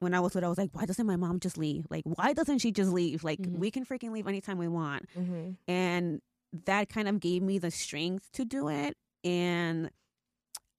[0.00, 1.84] when I was little, I was like, why doesn't my mom just leave?
[1.90, 3.24] Like, why doesn't she just leave?
[3.24, 3.58] Like, Mhm.
[3.58, 5.06] we can freaking leave anytime we want.
[5.16, 5.54] Mm-hmm.
[5.66, 6.22] And
[6.66, 8.96] that kind of gave me the strength to do it.
[9.24, 9.90] And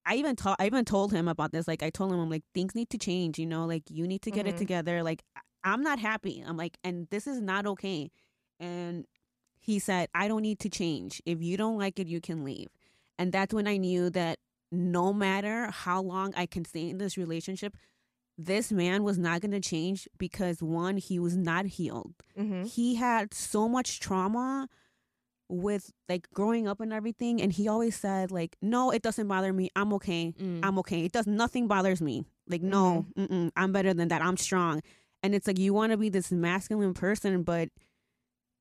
[0.10, 1.67] I even told I even told him about this.
[1.67, 4.22] Like I told him, I'm like, things need to change, you know, like you need
[4.24, 4.50] to get Mhm.
[4.50, 5.04] it together.
[5.04, 5.22] Like
[5.63, 6.43] I'm not happy.
[6.45, 8.10] I'm like, and this is not okay.
[8.60, 9.06] And
[9.60, 11.22] he said, I don't need to change.
[11.26, 12.69] If you don't like it, you can leave.
[13.19, 14.39] And that's when I knew that
[14.72, 17.76] no matter how long I can stay in this relationship,
[18.38, 22.63] this man was not going to change because one, he was not healed Mm-hmm.
[22.65, 24.69] he had so much trauma
[25.49, 29.51] with like growing up and everything and he always said like no it doesn't bother
[29.51, 29.69] me.
[29.75, 30.33] I'm okay.
[30.39, 30.59] Mm.
[30.63, 31.05] i'm okay.
[31.05, 32.23] It does nothing bothers me.
[32.47, 34.21] Like no mm-mm, i'm better than that.
[34.21, 34.81] I'm strong.
[35.23, 37.69] And it's like you want to be this masculine person but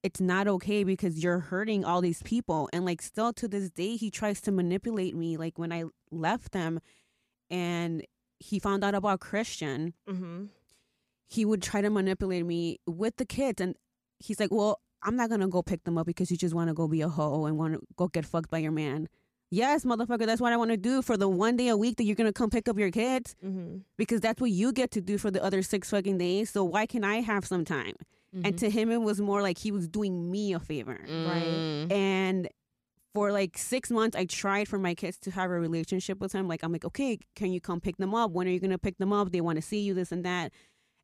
[0.02, 2.68] it's not okay because you're hurting all these people.
[2.72, 6.52] And like still to this day he tries to manipulate me like when i left
[6.52, 6.80] them
[7.50, 8.02] and
[8.38, 9.92] he found out about christian.
[10.08, 10.44] Mm-hmm.
[11.28, 13.74] he would try to manipulate me with the kids and
[14.20, 16.74] he's like well i'm not gonna go pick them up because you just want to
[16.74, 19.08] go be a hoe and want to go get fucked by your man.
[19.50, 22.04] Yes motherfucker that's what i want to do for the one day a week that
[22.04, 23.34] you're gonna come pick up your kids.
[23.44, 23.78] Mm-hmm.
[23.96, 26.84] because that's what you get to do for the other six fucking days so why
[26.86, 27.94] can i have some time?
[28.36, 28.46] Mhm.
[28.46, 30.98] and to him it was more like he was doing me a favor.
[31.08, 31.90] Mm.
[31.90, 32.48] and
[33.14, 36.46] for like six months i tried for my kids to have a relationship with him.
[36.46, 38.32] Like i'm like okay can you come pick them up?
[38.32, 39.32] When are you gonna pick them up?
[39.32, 40.52] They want to see you this and that.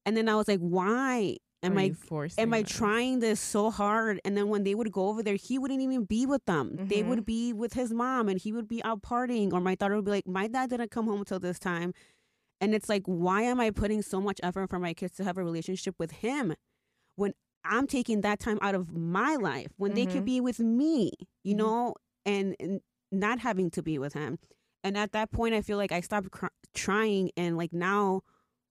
[0.05, 2.67] And then i was like why am Are i forcing am i them?
[2.67, 6.05] trying this so hard and then when they would go over there he wouldn't even
[6.05, 7.07] be with them they Mhm.
[7.09, 10.05] would be with his mom and he would be out partying or my daughter would
[10.05, 11.93] be like my dad didn't come home until this time
[12.61, 15.37] and it's like why am i putting so much effort for my kids to have
[15.39, 16.55] a relationship with him
[17.17, 17.33] when
[17.65, 20.27] i'm taking that time out of my life when they could Mhm.
[20.27, 21.59] be with me you Mhm.
[21.59, 21.95] know
[22.27, 22.81] and, and
[23.13, 24.39] not having to be with him
[24.83, 28.23] and at that point i feel like i stopped cr- trying and like now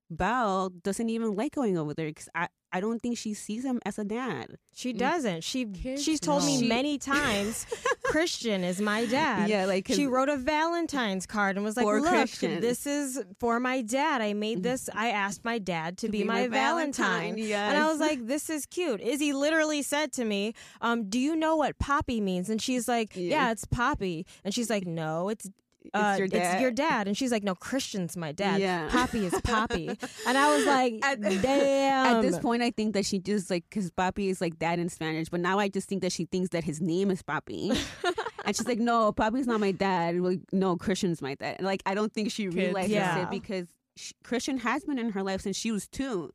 [0.09, 3.79] belle doesn't even like going over there because I, I don't think she sees him
[3.85, 4.97] as a dad She Mm.
[4.97, 5.41] doesn't.
[5.43, 7.65] She Kids she's told me many times
[8.03, 9.47] Christian is my dad.
[9.49, 12.59] yeah like 'cause- She wrote a Valentine's card and was like, "Look, Christian.
[12.61, 14.21] this is for my dad.
[14.21, 14.63] I made Mhm.
[14.63, 14.89] this.
[14.93, 17.71] I asked my dad to, be, my, Valentine." yes.
[17.71, 21.35] And I was like, "This is cute." Izzy literally said to me, um, "Do you
[21.35, 23.29] know what Papi means?" And she's like, Yeah.
[23.29, 25.47] "Yeah, it's Papi." And she's like, "No, it's
[25.93, 26.53] uh, it's your dad.
[26.53, 28.61] It's your dad." And she's like, "No, Christian's my dad.
[28.61, 28.89] Yeah.
[28.89, 29.87] Papi is Papi."
[30.27, 33.65] and I was like, At- "Damn." At this point, I think that she just like
[33.69, 36.49] because Papi is like dad in Spanish, but now I just think that she thinks
[36.49, 37.69] that his name is Papi,
[38.45, 40.15] and she's like, no, Papi's not my dad.
[40.19, 41.55] Like, no, Christian's my dad.
[41.59, 43.23] And, like, I don't think she Kids, realizes yeah.
[43.23, 46.31] it because she, Christian has been in her life since she was two,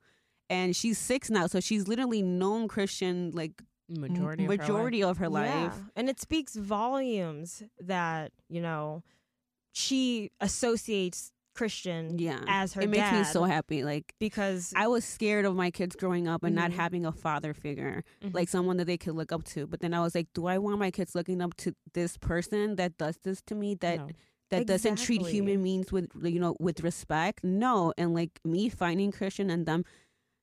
[0.50, 3.52] and she's six now, so she's literally known Christian like
[3.90, 5.28] majority of majority of her Yeah.
[5.64, 5.74] life.
[5.96, 9.02] And it speaks volumes that, you know,
[9.72, 13.82] she associates Christian Yeah, as her it makes me so happy.
[13.82, 14.14] Like.
[14.20, 16.74] because I was scared of my kids growing up and not Mhm.
[16.74, 18.04] having a father figure.
[18.22, 18.32] Mhm.
[18.34, 19.66] like someone that they could look up to.
[19.66, 22.76] But then I was like, do I want my kids looking up to this person
[22.76, 24.08] that does this to me that No.
[24.50, 27.42] that doesn't treat human beings with you know with respect?
[27.42, 29.84] No, and like me finding Christian and them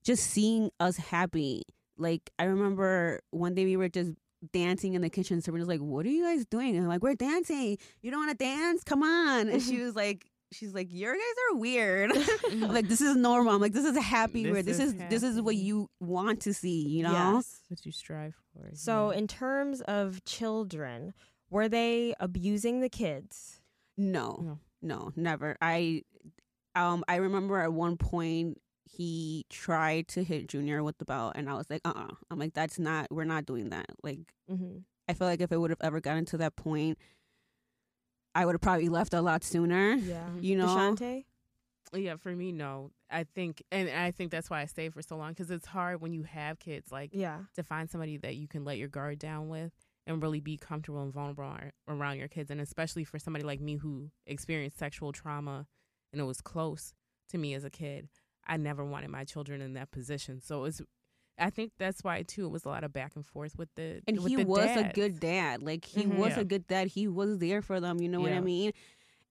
[0.03, 1.63] just seeing us happy.
[1.97, 4.11] Like I remember one day we were just
[4.51, 5.41] dancing in the kitchen.
[5.41, 6.75] So we're just like, what are you guys doing?
[6.75, 7.77] And I'm like, we're dancing.
[8.01, 8.83] You don't want to dance?
[8.83, 9.49] Come on.
[9.49, 10.25] And she was like.
[10.51, 12.11] She's like, your guys are weird.
[12.53, 13.53] Like, this is normal.
[13.55, 14.65] I'm like, this is a happy This weird.
[14.65, 17.11] This is is this is what you want to see, you know?
[17.11, 17.61] Yes.
[17.67, 18.69] what you strive for.
[18.73, 19.17] So, yeah.
[19.17, 21.13] in terms of children,
[21.49, 23.59] were they abusing the kids?
[23.97, 24.59] No, No.
[24.81, 25.57] no, never.
[25.61, 26.03] I,
[26.75, 28.61] um, I remember at one point
[28.97, 32.39] he tried to hit Junior with the belt, and I was like, uh, uh I'm
[32.39, 33.07] like, that's not.
[33.11, 33.87] We're not doing that.
[34.03, 34.77] Like, Mm-hmm.
[35.07, 36.97] I feel like if it would have ever gotten to that point,
[38.33, 39.93] I would have probably left a lot sooner.
[39.93, 40.27] Yeah.
[40.39, 41.25] You know, Deshante?
[41.93, 42.91] yeah, for me, no.
[43.09, 46.01] I think, and I think that's why I stayed for so long because it's hard
[46.01, 47.39] when you have kids, like Yeah.
[47.55, 49.71] to find somebody that you can let your guard down with
[50.07, 53.61] and really be comfortable and vulnerable ar- around your kids, and especially for somebody like
[53.61, 55.67] me who experienced sexual trauma
[56.11, 56.93] and it was close
[57.29, 58.09] to me as a kid.
[58.47, 60.81] I never wanted my children in that position, so it's.
[61.37, 62.45] I think that's why too.
[62.45, 64.69] It was a lot of back and forth with the and with he the was
[64.77, 65.61] a good dad.
[65.61, 66.15] Like he Mhm.
[66.17, 66.39] was Yeah.
[66.41, 66.87] a good dad.
[66.87, 67.99] He was there for them.
[67.99, 68.71] You know what I mean?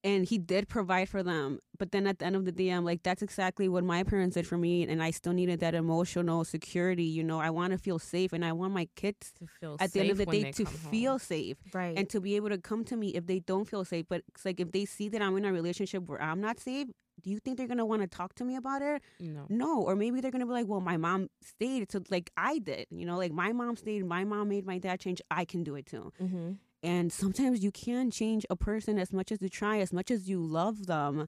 [0.02, 1.60] And he did provide for them.
[1.78, 4.34] But then at the end of the day, I'm like, that's exactly what my parents
[4.34, 4.82] did for me.
[4.86, 7.04] And I still needed that emotional security.
[7.04, 9.92] You know, I want to feel safe, and I want my kids to feel at
[9.94, 10.90] the end of the day to come home.
[10.90, 11.96] feel safe Right.
[11.96, 14.04] and to be able to come to me if they don't feel safe.
[14.10, 16.88] But it's like if they see that I'm in a relationship where I'm not safe,
[17.24, 19.02] do you think they're gonna want to talk to me about it?
[19.18, 19.46] no.
[19.48, 22.86] No, or maybe they're gonna be like, well, my mom stayed, so like I did,
[22.90, 25.20] you know, like my mom stayed, my mom made my dad change.
[25.30, 26.12] I can do it too.
[26.22, 26.52] mm-hmm.
[26.84, 30.28] And sometimes you can change a person as much as you try, as much as
[30.28, 31.26] you love them.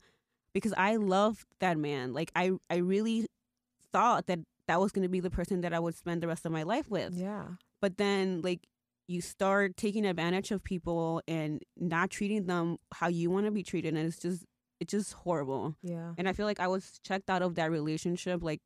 [0.53, 2.13] Because I love that man.
[2.13, 3.27] Like I, I really
[3.93, 6.45] thought that that was going to be the person that I would spend the rest
[6.45, 7.15] of my life with.
[7.15, 7.45] Yeah.
[7.81, 8.67] But then like
[9.09, 13.63] you start taking advantage of people and not treating them how you want to be
[13.63, 14.45] treated and it's just
[14.81, 15.74] it's just horrible.
[15.83, 16.12] Yeah.
[16.18, 18.61] And I feel like I was checked out of that relationship like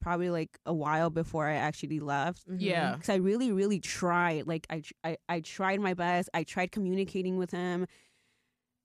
[0.00, 2.48] probably like a while before I actually left.
[2.48, 2.56] Mhm.
[2.60, 2.92] Yeah.
[2.94, 4.46] Because I really, really tried.
[4.46, 6.28] Like I, I, I tried my best.
[6.32, 7.86] I tried communicating with him,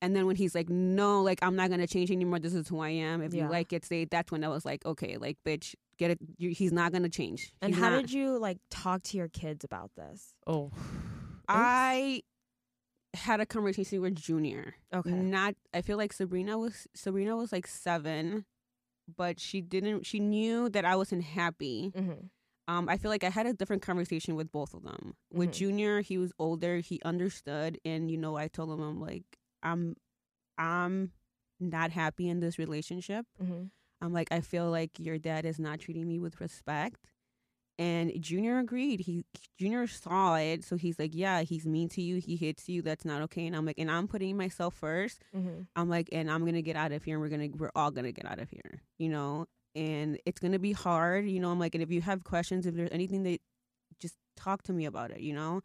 [0.01, 2.39] and then when he's like, "No, like I'm not gonna change anymore.
[2.39, 3.21] This is who I am.
[3.21, 3.43] If Yeah.
[3.45, 6.19] you like it, stay." That's when I was like, "Okay, like bitch, get it.
[6.37, 8.01] You, he's not gonna change." And He's how not.
[8.01, 10.33] did you like talk to your kids about this?
[10.45, 10.71] Oh.
[11.47, 12.21] I
[13.15, 14.75] had a conversation with Junior.
[14.93, 15.09] Okay.
[15.11, 15.55] Not.
[15.73, 18.45] I feel like Sabrina was Sabrina was like seven,
[19.17, 20.05] but she didn't.
[20.05, 21.91] She knew that I wasn't happy.
[21.95, 22.27] Mm-hmm.
[22.67, 25.15] Um, I feel like I had a different conversation with both of them.
[25.31, 25.53] With Mhm.
[25.53, 29.23] Junior, he was older, he understood, and you know, I told him I'm like,
[29.61, 29.95] I'm,
[30.57, 31.11] I'm
[31.59, 33.25] not happy in this relationship.
[33.41, 33.65] Mm-hmm.
[34.01, 36.99] I'm like, I feel like your dad is not treating me with respect.
[37.77, 39.01] And Junior agreed.
[39.01, 39.25] He
[39.59, 42.17] Junior saw it, so he's like, yeah, he's mean to you.
[42.17, 42.81] He hits you.
[42.81, 43.45] That's not okay.
[43.47, 45.23] And I'm like, and I'm putting myself first.
[45.35, 45.63] Mm-hmm.
[45.75, 48.13] I'm like, and I'm gonna get out of here, and we're gonna, we're all gonna
[48.13, 49.47] get out of here, you know.
[49.75, 51.51] And it's gonna be hard, you know.
[51.51, 53.41] I'm like, and if you have questions, if there's anything that,
[53.99, 55.61] just talk to me about it, you know.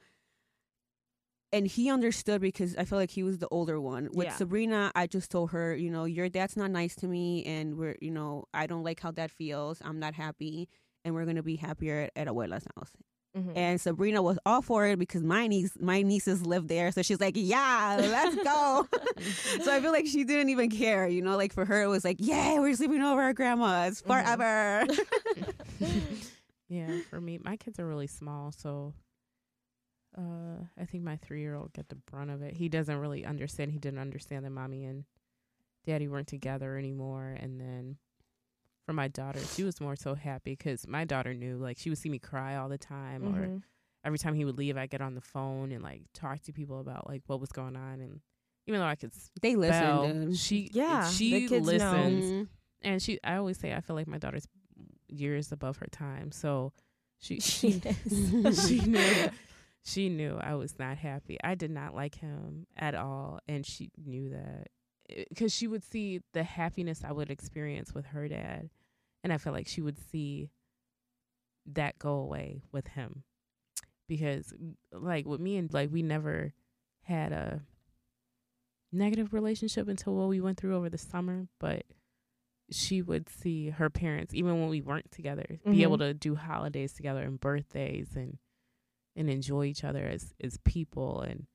[1.52, 4.08] And he understood because I feel like he was the older one.
[4.12, 4.36] With Yeah.
[4.36, 7.96] Sabrina, I just told her, you know, your dad's not nice to me, and we're,
[8.00, 9.80] you know, I don't like how that feels.
[9.84, 10.68] I'm not happy,
[11.04, 12.90] and we're gonna be happier at, at Abuela's house.
[13.36, 13.52] Mm-hmm.
[13.56, 17.20] And Sabrina was all for it because my niece, my nieces live there, so she's
[17.20, 18.88] like, "Yeah, let's go."
[19.62, 21.36] so I feel like she didn't even care, you know.
[21.36, 24.06] Like for her, it was like, "Yeah, we're sleeping over at grandma's Mhm.
[24.06, 24.86] forever."
[26.68, 28.94] yeah, for me, my kids are really small, so
[30.18, 32.54] uh I think my three year old get the brunt of it.
[32.54, 33.70] He doesn't really understand.
[33.70, 35.04] He didn't understand that mommy and
[35.86, 37.36] daddy weren't together anymore.
[37.38, 37.96] And then
[38.84, 41.98] for my daughter, she was more so happy because my daughter knew, like, she would
[41.98, 43.56] see me cry all the time, or Mm-hmm.
[44.04, 46.80] every time he would leave, I get on the phone and like talk to people
[46.80, 48.00] about like what was going on.
[48.00, 48.20] And
[48.66, 50.36] even though I could they spell, listen, dude.
[50.38, 51.72] she Yeah, she the kids know.
[51.72, 52.48] listens Mhm.
[52.82, 54.46] and she i always say i feel like my daughter's
[55.08, 56.72] years above her time so
[57.18, 57.80] She she,
[58.54, 59.30] she knew
[59.84, 63.90] she knew i was not happy i did not like him at all and she
[64.02, 64.68] knew that
[65.28, 68.70] because she would see the happiness i would experience with her dad
[69.24, 70.50] and i felt like she would see
[71.66, 73.22] that go away with him
[74.08, 74.52] because
[74.92, 76.52] like with me and like we never
[77.02, 77.62] had a
[78.92, 81.84] negative relationship until what we went through over the summer but
[82.72, 86.00] she would see her parents even when we weren't together be able Mhm.
[86.00, 88.38] to do holidays together and birthdays and
[89.16, 91.46] and enjoy each other as as people and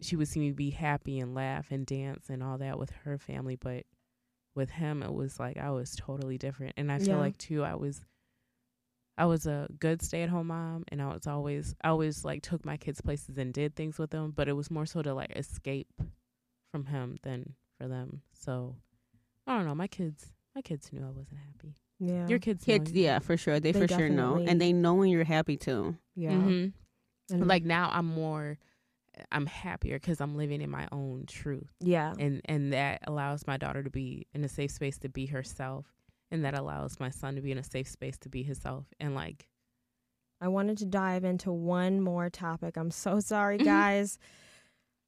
[0.00, 3.16] she would see me be happy and laugh and dance and all that with her
[3.18, 3.84] family but
[4.54, 7.16] with him it was like I was totally different and I feel Yeah.
[7.18, 8.04] like too I was
[9.18, 12.76] I was a good stay-at-home mom and I was always I always like took my
[12.76, 15.88] kids places and did things with them but it was more so to like escape
[16.72, 18.76] from him than for them so
[19.46, 22.26] I don't know my kids my kids knew I wasn't happy Yeah.
[22.28, 23.60] your kids Kids, you- yeah, for sure.
[23.60, 25.96] They, They for sure know, and they know when you're happy too.
[26.14, 26.30] yeah.
[26.32, 26.72] Mhm.
[27.30, 28.56] And- like now i'm more
[29.32, 32.12] i'm happier because i'm living in my own truth yeah.
[32.18, 35.86] and and that allows my daughter to be in a safe space to be herself
[36.30, 39.14] and that allows my son to be in a safe space to be himself and
[39.14, 39.48] like
[40.38, 42.76] I wanted to dive into one more topic.
[42.76, 43.64] I'm so sorry, Mhm.
[43.64, 44.18] guys.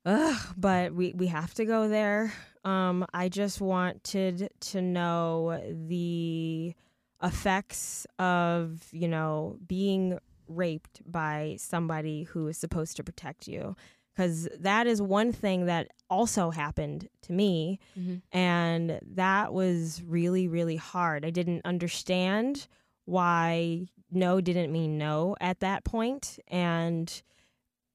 [0.06, 2.32] Ugh, but we, we have to go there.
[2.64, 6.74] Um, I just wanted to know the
[7.22, 13.76] effects of, you know, being raped by somebody who is supposed to protect you.
[14.18, 17.78] Because that is one thing that also happened to me.
[17.96, 18.16] Mm-hmm.
[18.36, 21.24] And that was really, really hard.
[21.24, 22.66] I didn't understand
[23.04, 27.22] why no didn't mean no at that point, and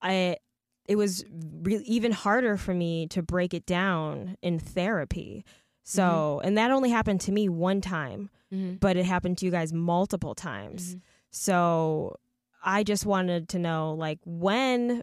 [0.00, 0.38] I
[0.86, 1.26] it was
[1.62, 5.44] really even harder for me to break it down in therapy.
[5.82, 6.48] So, mm-hmm.
[6.48, 8.76] and that only happened to me one time, mm-hmm.
[8.76, 10.90] but it happened to you guys multiple times.
[10.90, 10.98] Mm-hmm.
[11.32, 12.16] So,
[12.64, 15.02] I just wanted to know like when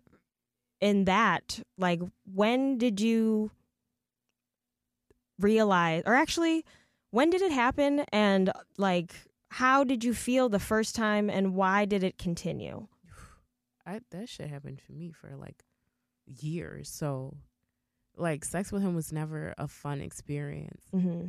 [0.82, 3.52] in that, like when did you
[5.40, 6.64] realize or actually
[7.10, 9.14] when did it happen and like
[9.50, 12.88] how did you feel the first time and why did it continue?
[13.86, 15.64] I that shit happened to me for like
[16.28, 17.36] years so
[18.18, 21.28] like sex with him was never a fun experience Mm-hmm.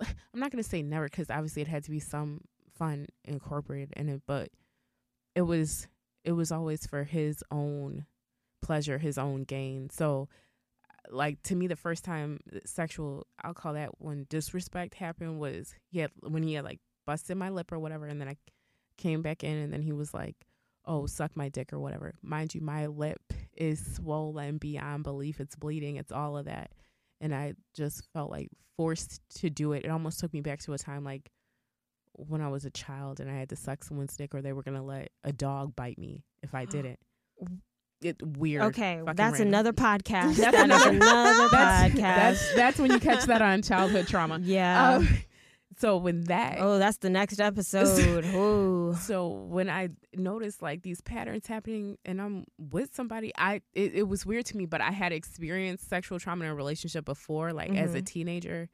[0.34, 2.42] I'm not gonna say never because obviously it had to be some
[2.78, 4.50] fun incorporated in it, but
[5.34, 5.88] it was
[6.28, 8.04] it was always for his own
[8.60, 9.88] pleasure, his own gain.
[9.88, 10.28] So,
[11.08, 15.74] like to me the first time uh, sexual I'll call that when disrespect happened was
[15.90, 18.36] he had when he had like busted my lip or whatever and then I
[18.98, 20.36] came back in and then he was like
[20.84, 22.12] oh suck my dick or whatever.
[22.20, 23.22] Mind you my lip
[23.56, 25.40] is swollen beyond belief.
[25.40, 25.96] It's bleeding.
[25.96, 26.72] It's all of that.
[27.22, 29.86] And I just felt like forced to do it.
[29.86, 31.30] It almost took me back to a time like
[32.18, 34.62] when I was a child and I had to suck someone's dick or they were
[34.62, 36.98] gonna let a dog bite me if I didn't
[38.00, 38.62] it weird.
[38.66, 39.48] Okay, that's random.
[39.48, 40.36] another podcast.
[40.36, 42.00] That's another- another That's, podcast.
[42.00, 44.38] that's that's when you catch that on childhood trauma.
[44.42, 44.96] yeah.
[44.96, 45.08] Um,
[45.78, 48.24] so when that oh, that's the next episode.
[48.34, 48.94] Ooh.
[49.00, 54.08] so when I noticed like these patterns happening and I'm with somebody, I it, it
[54.08, 57.70] was weird to me, but I had experienced sexual trauma in a relationship before, like
[57.74, 58.06] as a Mhm.
[58.06, 58.68] teenager.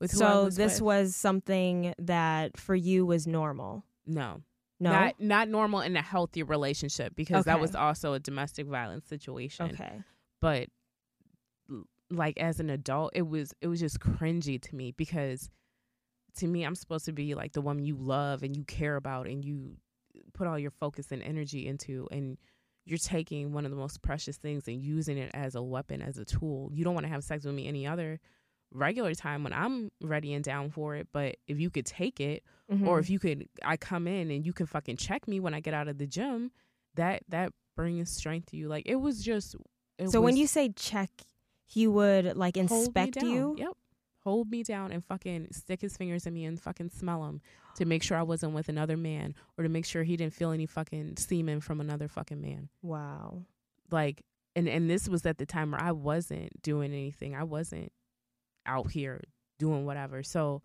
[0.00, 0.82] With who I So was this with.
[0.82, 3.84] was something that for you was normal.
[4.06, 4.42] no,
[4.78, 4.92] No.
[4.92, 9.70] not not normal in a healthy relationship because that was also a domestic violence situation.
[9.72, 10.02] okay.
[10.40, 10.68] but
[12.10, 15.50] like as an adult it was it was just cringy to me because
[16.36, 19.26] to me i'm supposed to be like the woman you love and you care about
[19.26, 19.72] and you
[20.32, 22.38] put all your focus and energy into and
[22.84, 26.16] you're taking one of the most precious things and using it as a weapon as
[26.16, 28.20] a tool you don't want to have sex with me any other
[28.72, 32.42] regular time when i'm ready and down for it but if you could take it
[32.68, 32.88] Mm-hmm.
[32.88, 35.60] or if you could i come in and you can fucking check me when i
[35.60, 36.50] get out of the gym
[36.96, 39.54] that that brings strength to you like it was just
[39.98, 41.10] it so when you say check,
[41.64, 43.54] he would like inspect you.
[43.58, 43.72] Yep.
[44.24, 47.40] Hold me down and fucking stick his fingers in me and fucking smell them
[47.76, 50.50] to make sure I wasn't with another man or to make sure he didn't feel
[50.50, 52.68] any fucking semen from another fucking man.
[52.82, 53.42] Wow.
[53.90, 54.22] Like,
[54.54, 57.34] and and this was at the time where I wasn't doing anything.
[57.34, 57.92] I wasn't
[58.66, 59.22] out here
[59.58, 60.22] doing whatever.
[60.22, 60.62] So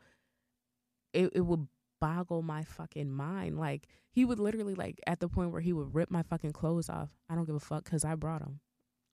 [1.14, 1.68] it it would
[2.00, 3.60] boggle my fucking mind.
[3.60, 6.90] Like he would literally like at the point where he would rip my fucking clothes
[6.90, 7.10] off.
[7.30, 8.60] I don't give a fuck because I brought him.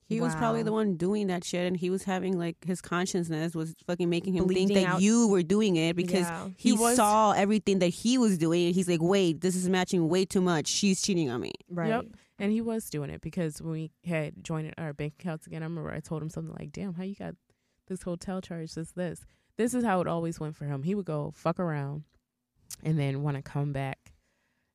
[0.07, 3.55] He was probably the one doing that shit, and he was having like his consciousness
[3.55, 5.03] was fucking making him think that out.
[5.03, 6.47] you were doing it because Yeah.
[6.57, 8.68] he, He was- saw everything that he was doing.
[8.68, 10.66] and He's like, wait, this is matching way too much.
[10.66, 11.53] She's cheating on me.
[11.68, 11.89] Right.
[11.89, 12.07] Yep.
[12.39, 15.66] And he was doing it because when we had joined our bank accounts again, I
[15.66, 17.34] remember I told him something like, "Damn, how you got
[17.89, 18.74] this hotel charge?
[18.74, 19.24] This, this,
[19.57, 20.82] this is how it always went for him.
[20.84, 22.05] He would go fuck around,
[22.82, 24.12] and then want to come back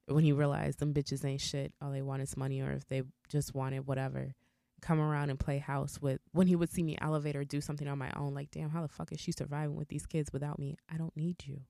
[0.07, 1.74] when he realized them bitches ain't shit.
[1.82, 4.34] All they want is money, or if they just wanted whatever,
[4.82, 6.20] come around and play house with.
[6.34, 8.82] When he would see me elevate or do something on my own, like, damn, how
[8.82, 10.76] the fuck is she surviving with these kids without me?
[10.93, 11.61] I don't need you.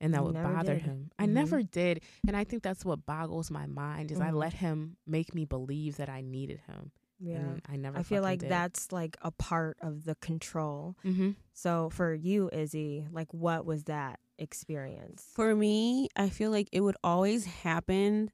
[0.00, 0.82] And that You would bother did.
[0.84, 1.10] him.
[1.18, 1.32] I Mhm.
[1.32, 2.02] never did.
[2.26, 4.36] And I think that's what boggles my mind is I Mhm.
[4.36, 6.92] let him make me believe that I needed him.
[7.20, 7.36] Yeah.
[7.36, 8.50] And I never I feel like did.
[8.50, 10.96] that's like a part of the control.
[11.04, 11.30] Mm-hmm.
[11.52, 15.26] So for you, Izzy, like what was that experience?
[15.34, 18.30] For me, I feel like it would always happen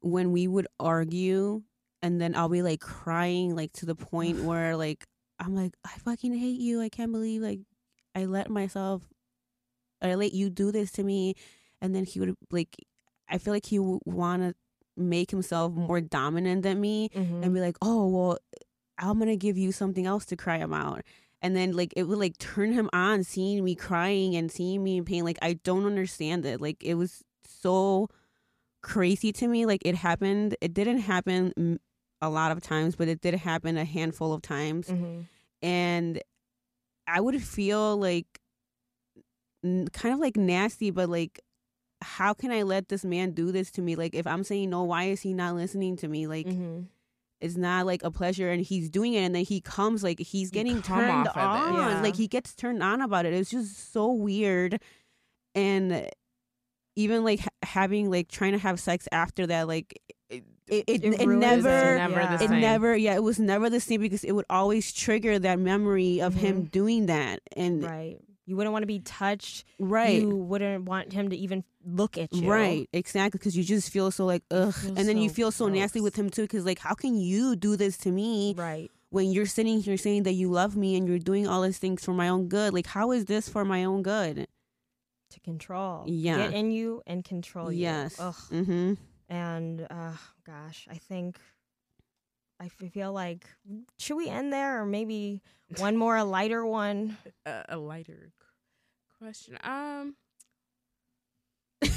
[0.00, 1.62] when we would argue,
[2.00, 5.04] and then I'll be like crying, like to the point where like
[5.38, 6.80] I'm like, I fucking hate you.
[6.80, 7.60] I can't believe like
[8.14, 9.02] I let myself,
[10.00, 11.34] I let you do this to me,
[11.80, 12.74] and then he would like,
[13.28, 14.54] I feel like he would want to
[14.96, 17.42] make himself more dominant than me, Mm-hmm.
[17.42, 18.38] and be like, oh well,
[18.98, 21.02] I'm gonna give you something else to cry about.
[21.40, 24.98] And then like it would like turn him on seeing me crying and seeing me
[24.98, 25.24] in pain.
[25.24, 26.60] Like I don't understand it.
[26.60, 28.08] Like it was so
[28.82, 29.66] crazy to me.
[29.66, 30.56] Like it happened.
[30.60, 31.78] It didn't happen
[32.20, 34.86] a lot of times, but it did happen a handful of times.
[34.88, 35.22] mm-hmm.
[35.62, 36.22] And
[37.08, 38.40] I would feel like
[39.64, 41.40] n- kind of like nasty, but like
[42.02, 43.96] how can I let this man do this to me?
[43.96, 46.26] Like if I'm saying no, why is he not listening to me?
[46.26, 46.82] Like mm-hmm.
[47.40, 50.50] it's not like a pleasure and he's doing it and then he comes like he's
[50.50, 52.02] getting come turned off on Yeah.
[52.02, 54.80] like he gets turned on about it it's just so weird
[55.54, 56.08] and
[56.96, 60.00] even like ha- having like trying to have sex after that like
[60.30, 61.98] it it, it, It it never it.
[61.98, 62.36] never Yeah.
[62.36, 62.60] the it same.
[62.60, 66.34] never yeah it was never the same because it would always trigger that memory of
[66.34, 68.18] him doing that and Right.
[68.46, 69.64] You wouldn't want to be touched.
[69.78, 72.50] right You wouldn't want him to even look at you.
[72.50, 76.00] Right, exactly, because you just feel so like ugh, and then you feel so nasty
[76.00, 78.90] with him too, because like, how can you do this to me Right.
[79.10, 82.04] when you're sitting here saying that you love me and you're doing all these things
[82.04, 82.72] for my own good?
[82.74, 84.46] Like, how is this for my own good?
[85.30, 86.04] To control.
[86.06, 86.38] Yeah.
[86.38, 87.80] Get in you and control you.
[87.82, 88.16] Yes.
[88.18, 88.34] Ugh.
[88.50, 88.94] Mm-hmm.
[89.28, 90.12] And uh,
[90.46, 91.38] gosh, I think
[92.62, 93.44] I f- feel like
[93.98, 95.42] should we end there or maybe
[95.78, 97.16] one more a lighter one?
[97.44, 98.30] a, a lighter
[99.20, 99.58] question.
[99.64, 100.14] Um,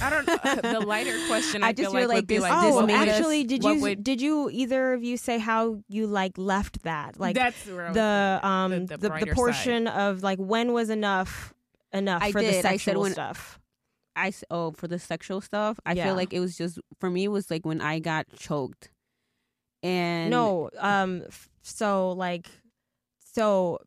[0.02, 0.72] I don't know.
[0.72, 2.86] the lighter question I, I just feel feel like, like would be like, oh, what
[2.88, 6.08] made would- us- actually, did you would- did you either of you say how you
[6.08, 9.36] like left that like that's where the um the, the, the, the, brighter side.
[9.36, 11.54] portion of like when was enough
[11.94, 12.66] enough I for the did.
[12.66, 13.60] I said sexual when- stuff?
[14.18, 16.06] I oh for the sexual stuff, I Yeah.
[16.06, 17.26] feel like it was just for me.
[17.26, 18.90] It was like when I got choked,
[19.86, 21.24] and No, um,
[21.62, 22.48] so like
[23.20, 23.80] So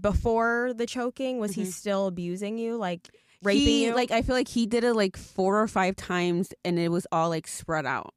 [0.00, 1.72] before the choking, was he Mhm.
[1.72, 3.10] still abusing you, like
[3.42, 3.94] raping he, you?
[3.94, 7.06] Like I feel like he did it like four or five times, and it was
[7.12, 8.14] all like spread out.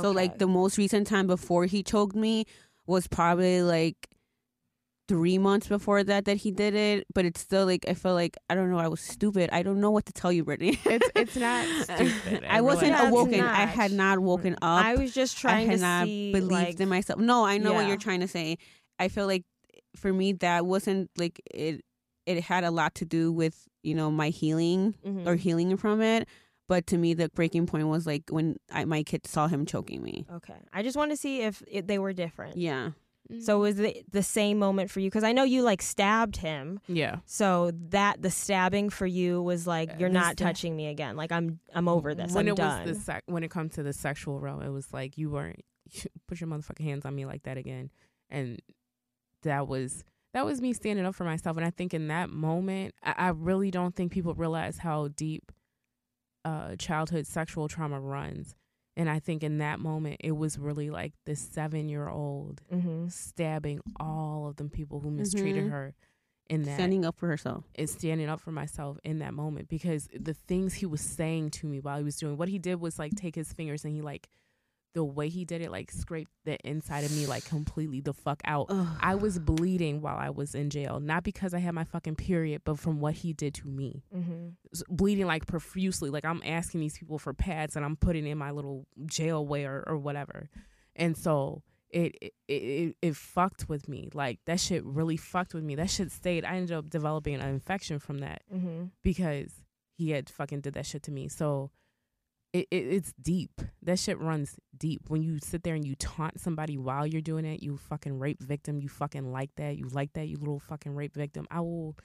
[0.00, 2.46] So like the most recent time before he choked me
[2.86, 4.08] was probably like
[5.12, 7.06] three months before that that he did it.
[7.14, 8.78] But it's still like I feel like I don't know.
[8.78, 9.50] I was stupid.
[9.52, 10.78] I don't know what to tell you, Brittany.
[10.86, 12.44] It's it's not stupid.
[12.48, 13.40] I wasn't That's awoken.
[13.40, 14.84] I had not woken up.
[14.84, 17.20] I was just trying I trying had to not see, believed like, in myself.
[17.20, 18.56] No, I know what you're trying to say.
[18.98, 19.44] I feel like
[19.96, 21.82] for me that wasn't like it.
[22.24, 25.26] It had a lot to do with you know my healing mhm.
[25.26, 26.26] or healing from it.
[26.68, 30.02] But to me, the breaking point was like when I, my kids saw him choking
[30.02, 30.24] me.
[30.32, 32.56] Okay, I just want to see if it, they were different.
[32.56, 32.92] Yeah.
[33.40, 35.08] So was it the same moment for you?
[35.08, 36.80] Because I know you like stabbed him.
[36.88, 37.16] yeah.
[37.24, 41.16] So that the stabbing for you was like you're the not sta- touching me again.
[41.16, 42.32] Like I'm I'm over this.
[42.32, 42.86] When I'm it done.
[42.88, 45.60] was the sec- when it comes to the sexual realm, it was like you weren't
[45.90, 47.90] you put your motherfucking hands on me like that again,
[48.28, 48.60] and
[49.42, 50.04] that was
[50.34, 51.56] that was me standing up for myself.
[51.56, 55.52] And I think in that moment, I, I really don't think people realize how deep
[56.44, 58.56] uh, childhood sexual trauma runs.
[58.96, 63.08] And I think in that moment, it was really like this seven year old hmm
[63.08, 65.70] stabbing all of the people who mistreated Mhm.
[65.70, 65.94] her
[66.50, 67.64] in that Standing up for herself.
[67.74, 71.66] is standing up for myself in that moment because the things he was saying to
[71.66, 74.02] me while he was doing what he did was like take his fingers and he
[74.02, 74.28] like
[74.94, 78.40] the way he did it like scraped the inside of me like completely the fuck
[78.44, 78.66] out.
[79.00, 82.62] I was bleeding while I was in jail, not because I had my fucking period,
[82.64, 84.04] but from what he did to me.
[84.12, 84.48] hmm
[84.88, 88.50] Bleeding like profusely, like I'm asking these people for pads and I'm putting in my
[88.50, 90.48] little jail wear or whatever.
[90.94, 94.08] And so it, it it it fucked with me.
[94.14, 95.74] Like that shit really fucked with me.
[95.74, 96.44] That shit stayed.
[96.44, 99.52] I ended up developing an infection from that hmm because
[99.94, 101.28] he had fucking did that shit to me.
[101.28, 101.70] So
[102.52, 103.60] it, it it's deep.
[103.82, 105.02] That shit runs deep.
[105.08, 108.42] When you sit there and you taunt somebody while you're doing it, you fucking rape
[108.42, 111.46] victim, you fucking like that, you like that, you little fucking rape victim.
[111.50, 111.96] I will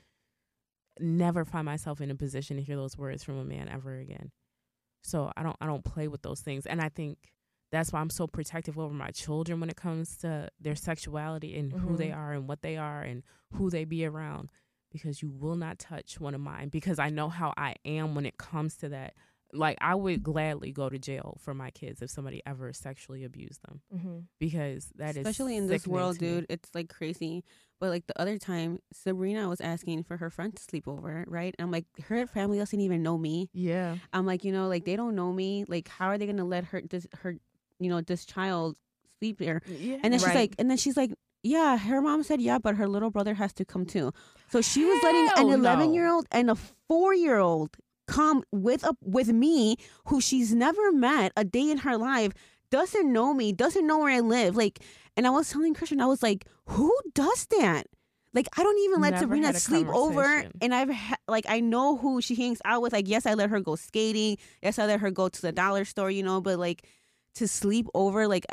[0.99, 4.31] never find myself in a position to hear those words from a man ever again.
[5.03, 6.65] So I don't I don't play with those things.
[6.65, 7.17] And I think
[7.71, 11.71] that's why I'm so protective over my children when it comes to their sexuality and
[11.73, 12.17] who they Mhm.
[12.17, 13.23] are and what they are and
[13.53, 14.49] who they be around
[14.89, 18.25] because you will not touch one of mine because I know how I am when
[18.25, 19.15] it comes to that.
[19.53, 23.61] Like I would gladly go to jail for my kids if somebody ever sexually abused
[23.63, 26.29] them hmm because that is Especially in this world, to me.
[26.29, 26.45] dude.
[26.49, 27.43] It's like crazy.
[27.79, 31.55] But like the other time, Sabrina was asking for her friend to sleep over, right?
[31.57, 33.49] And I'm like, her family doesn't even know me.
[33.53, 35.65] Yeah, I'm like, you know, like they don't know me.
[35.67, 37.37] Like, how are they gonna let her this her,
[37.79, 38.77] you know, this child
[39.19, 39.61] sleep there?
[39.67, 39.97] yeah.
[40.03, 41.11] And then she's like, and then she's like,
[41.43, 44.11] yeah, her mom said yeah, but her little brother has to come too.
[44.49, 45.69] So she was letting Hell an no.
[45.69, 46.55] 11 year old and a
[46.87, 47.77] four year old
[48.07, 52.33] come with a with me, who she's never met a day in her life,
[52.71, 54.55] doesn't know me, doesn't know where I live.
[54.55, 54.79] Like,
[55.15, 57.87] and I was telling Christian, I was like, who does that?
[58.33, 60.23] Like, I don't even let Never Sabrina sleep over,
[60.61, 62.93] and I've ha- like I know who she hangs out with.
[62.93, 64.37] Like, yes, I let her go skating.
[64.61, 66.85] Yes, I let her go to the dollar store, you know, but like
[67.35, 68.45] to sleep over, like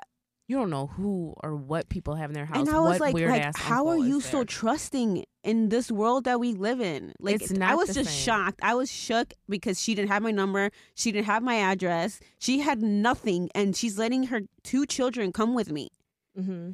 [0.46, 2.58] you don't know who or what people have in their house.
[2.58, 4.44] and I was what like, weird like, ass how are you so there.
[4.44, 7.12] trusting in this world that we live in?
[7.18, 8.18] Like, It's I was just same.
[8.24, 8.60] shocked.
[8.62, 10.70] I was shook because she didn't have my number.
[10.94, 12.20] She didn't have my address.
[12.38, 15.88] She had nothing, and she's letting her two children come with me.
[16.38, 16.72] Mm-hmm.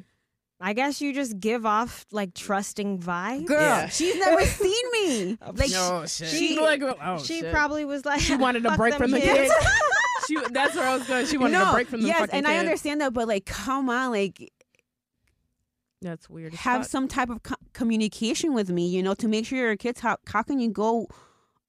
[0.63, 3.45] I guess you just give off like trusting vibes.
[3.45, 3.87] Girl, Yeah.
[3.87, 5.37] she's never seen me.
[5.55, 6.27] Like, no shit.
[6.27, 7.51] she- like, oh, she shit.
[7.51, 9.65] probably was like she wanted a break them from the kids." kids.
[10.31, 11.25] She that's where I was going.
[11.25, 13.45] She wanted no, a break from the yes, fucking and I understand that, but like,
[13.45, 14.51] come on, like,
[16.01, 16.53] That's weird.
[16.53, 19.99] have some type of co- communication with me, you know, to make sure your kids.
[19.99, 21.07] How how can you go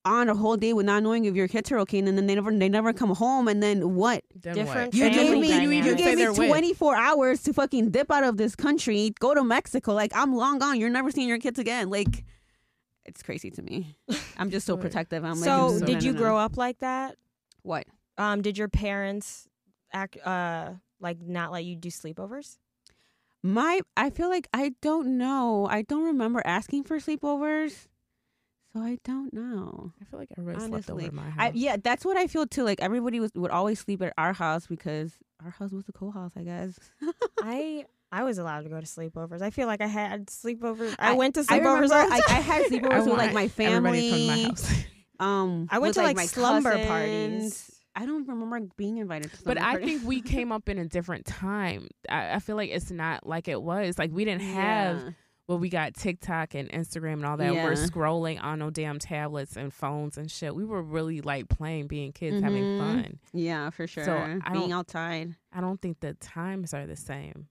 [0.05, 2.35] on a whole day with not knowing if your kids are okay, and then they
[2.35, 4.25] never they never come home, and then what?
[4.35, 4.95] Then different what?
[4.95, 8.37] You And gave me can you, gave me 24 hours to fucking dip out of
[8.37, 9.93] this country, go to Mexico.
[9.95, 10.81] Like I'm long gone.
[10.81, 11.91] You're never seeing your kids again.
[11.91, 12.25] Like
[13.05, 13.97] it's crazy to me.
[14.37, 15.25] I'm just so protective.
[15.25, 17.17] I'm so, like, no, did no, you no, grow up like that?
[17.63, 17.87] What?
[18.23, 19.49] Um, did your parents
[19.93, 20.71] act uh
[21.01, 22.59] like not let you do sleepovers?
[23.43, 25.67] My I feel like I don't know.
[25.69, 27.87] I don't remember asking for sleepovers.
[28.73, 29.93] So I don't know.
[30.01, 31.35] I feel like everybody slept over Honestly, at my house.
[31.39, 32.63] I, yeah, that's what I feel too.
[32.65, 35.13] Like everybody was would always sleep at our house because
[35.45, 36.79] our house was the cool house, I guess.
[37.43, 39.43] I I was allowed to go to sleepovers.
[39.43, 40.95] I feel like I had sleepovers.
[40.99, 42.37] I, I- went to I sleepovers remember all the I, time.
[42.37, 44.43] I had sleepovers with like my Everybody come to my family.
[44.45, 44.73] house.
[45.21, 46.89] Um, I went with, to like, my slumber cousins.
[46.89, 47.72] parties.
[47.95, 51.27] I don't remember being invited to But I think we came up in a different
[51.27, 51.89] time.
[52.09, 53.99] I, I feel like it's not like it was.
[53.99, 55.11] Like we didn't have Yeah.
[55.47, 57.53] well, we got TikTok and Instagram and all that.
[57.53, 60.55] We're scrolling on no damn tablets and phones and shit.
[60.55, 62.79] We were really like playing, being kids, having Mhm.
[62.79, 63.19] fun.
[63.35, 64.05] Yeah, for sure.
[64.05, 65.35] So, I Being don't- outside.
[65.53, 67.49] I don't think the times are the same.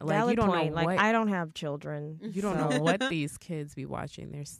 [0.00, 0.68] Like Valid you don't point.
[0.70, 2.20] know like what I don't have children.
[2.32, 4.30] you don't so know what these kids be watching.
[4.30, 4.56] There's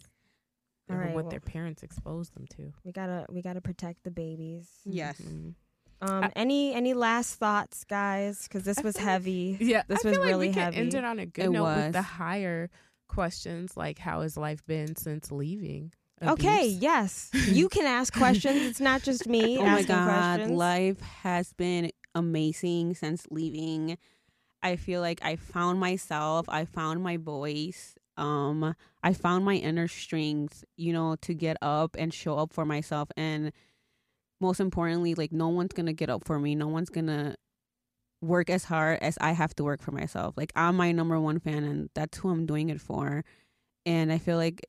[0.91, 2.73] All or right, what well- their parents exposed them to.
[2.85, 4.69] We gotta we gotta protect the babies.
[4.85, 5.21] Yes.
[5.21, 5.55] Mhm.
[6.01, 8.45] Um, I- any any last thoughts, guys?
[8.45, 9.59] Because this I was feel like- heavy.
[9.61, 10.77] Yeah, This I was feel like really we can heavy.
[10.77, 12.71] end it on a good It note with the higher
[13.09, 15.93] questions, like how has life been since leaving?
[16.23, 18.63] Okay, yes, you can ask questions.
[18.63, 20.59] It's not just me Oh my god, questions.
[20.59, 23.97] life has been amazing since leaving.
[24.63, 27.95] I feel like I found myself, I found my voice.
[28.19, 32.65] Um I found my inner strength, you know, to get up and show up for
[32.65, 33.53] myself and
[34.41, 36.55] most importantly, like no one's to get up for me.
[36.55, 37.37] No one's to
[38.21, 40.35] work as hard as I have to work for myself.
[40.37, 43.25] Like I'm my number one fan and that's who I'm doing it for.
[43.87, 44.61] And I feel like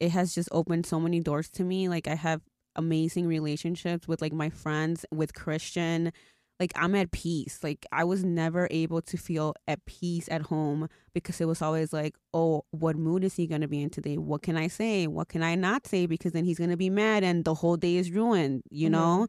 [0.00, 1.88] it has just opened so many doors to me.
[1.88, 2.42] Like I have
[2.74, 6.12] amazing relationships with like my friends, with Christian.
[6.58, 7.60] Like I'm at peace.
[7.62, 11.92] Like I was never able to feel at peace at home because it was always
[11.92, 14.16] like, oh, what mood is he gonna be in today?
[14.16, 15.06] What can I say?
[15.06, 16.06] What can I not say?
[16.06, 18.92] Because then he's gonna be mad and the whole day is ruined, you Mhm.
[18.92, 19.26] know?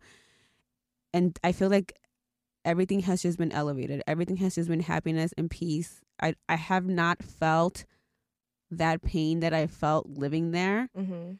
[1.13, 1.93] And I feel like
[2.63, 4.01] everything has just been elevated.
[4.07, 6.01] Everything has just been happiness and peace.
[6.21, 7.85] I I have not felt
[8.71, 11.33] that pain that I felt living there hmm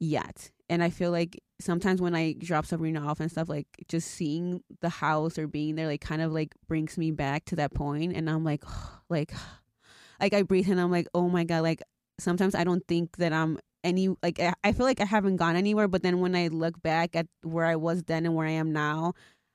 [0.00, 0.50] yet.
[0.68, 4.62] And I feel like sometimes when I drop Sabrina off and stuff, like just seeing
[4.80, 7.72] the house or being there, like kind of like brings me back to that.
[7.78, 8.64] And I'm like,
[9.08, 9.32] like,
[10.20, 11.62] like I breathe and I'm like, oh my God.
[11.62, 11.82] Like
[12.18, 15.56] sometimes I don't think that I'm any, like, I- I feel like I haven't gone
[15.56, 15.88] anywhere.
[15.88, 18.72] But then when I look back at where I was then and where I am
[18.72, 19.14] now,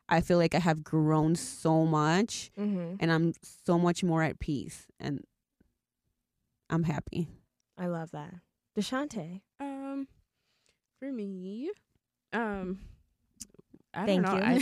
[0.09, 3.33] I feel like I have grown so much hmm and I'm
[3.65, 4.85] so much more at peace.
[4.99, 5.23] And
[6.69, 7.27] I'm happy.
[7.77, 8.33] I love that.
[8.77, 9.41] Deshante.
[9.59, 10.07] Um,
[10.99, 11.71] for me,
[12.33, 12.79] um,
[13.93, 14.55] I Thank don't know.
[14.55, 14.61] you.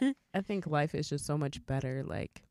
[0.00, 2.02] I, I think life is just so much better.
[2.06, 2.42] Like,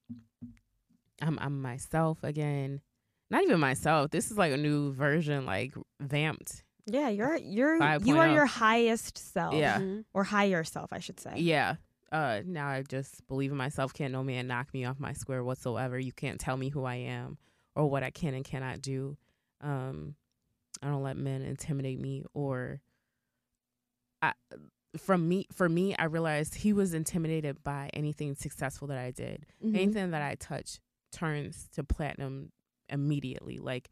[1.21, 2.81] I'm I'm myself again.
[3.29, 4.11] Not even myself.
[4.11, 6.63] This is like a new version, like vamped.
[6.85, 8.17] Yeah, you're you're you 5.0.
[8.19, 9.55] are your highest self.
[9.55, 9.79] Yeah.
[9.79, 10.05] Mhm.
[10.13, 11.33] Or higher self, I should say.
[11.37, 11.75] Yeah.
[12.11, 13.93] Uh, now I just believe in myself.
[13.93, 15.99] Can't no man knock me off my square whatsoever.
[15.99, 17.37] You can't tell me who I am
[17.75, 19.17] or what I can and cannot do.
[19.59, 20.15] Um,
[20.81, 22.79] I don't let men intimidate me or.
[24.21, 24.33] I,
[24.97, 29.45] from me, for me, I realized he was intimidated by anything successful that I did.
[29.63, 29.75] Mhm.
[29.75, 30.79] Anything that I touch
[31.11, 32.51] turns to platinum
[32.89, 33.57] immediately.
[33.59, 33.89] Like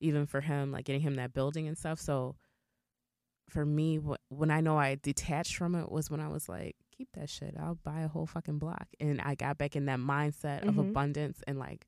[0.00, 2.00] even for him, like getting him that building and stuff.
[2.00, 2.36] So
[3.48, 6.76] for me, wh- when I know I detached from it was when I was like,
[6.90, 7.54] keep that shit.
[7.58, 8.86] I'll buy a whole fucking block.
[9.00, 10.90] And I got back in that mindset of Mhm.
[10.90, 11.86] abundance and like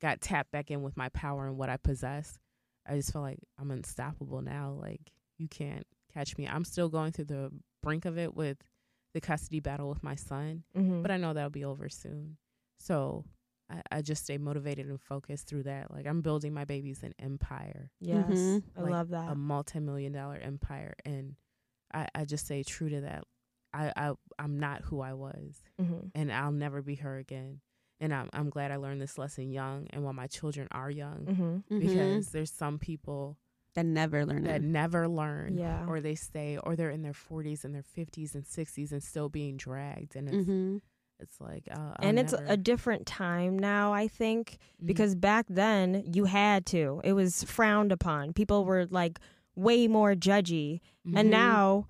[0.00, 2.38] got tapped back in with my power and what I possess.
[2.86, 4.72] I just feel like I'm unstoppable now.
[4.72, 6.46] Like you can't catch me.
[6.46, 7.50] I'm still going through the
[7.82, 8.58] brink of it with
[9.14, 11.02] the custody battle with my son Mhm.
[11.02, 12.36] but I know that'll be over soon.
[12.78, 13.24] So
[13.70, 15.90] I, I just stay motivated and focused through that.
[15.90, 18.62] Like I'm building my babies an empire, yes, Mhm.
[18.76, 19.30] I love that.
[19.30, 21.36] a multi-million dollar empire, and
[21.92, 23.24] I, I just stay true to that.
[23.72, 27.60] I, I I'm not who I was, hmm and I'll never be her again.
[28.00, 31.26] And I'm I'm glad I learned this lesson young, and while my children are young,
[31.26, 31.78] hmm Mhm.
[31.80, 33.36] because there's some people
[33.78, 35.86] that never learn that never learn, Yeah.
[35.86, 39.28] or they stay, or they're in their 40s and their 50s and 60s and still
[39.28, 40.76] being dragged, and it's Mm-hmm.
[41.20, 46.24] it's like, uh, and it's a different time now, I think, because back then you
[46.26, 47.00] had to.
[47.04, 48.32] It was frowned upon.
[48.32, 49.18] People were like
[49.56, 50.80] way more judgy.
[51.06, 51.16] Mm-hmm.
[51.18, 51.86] And now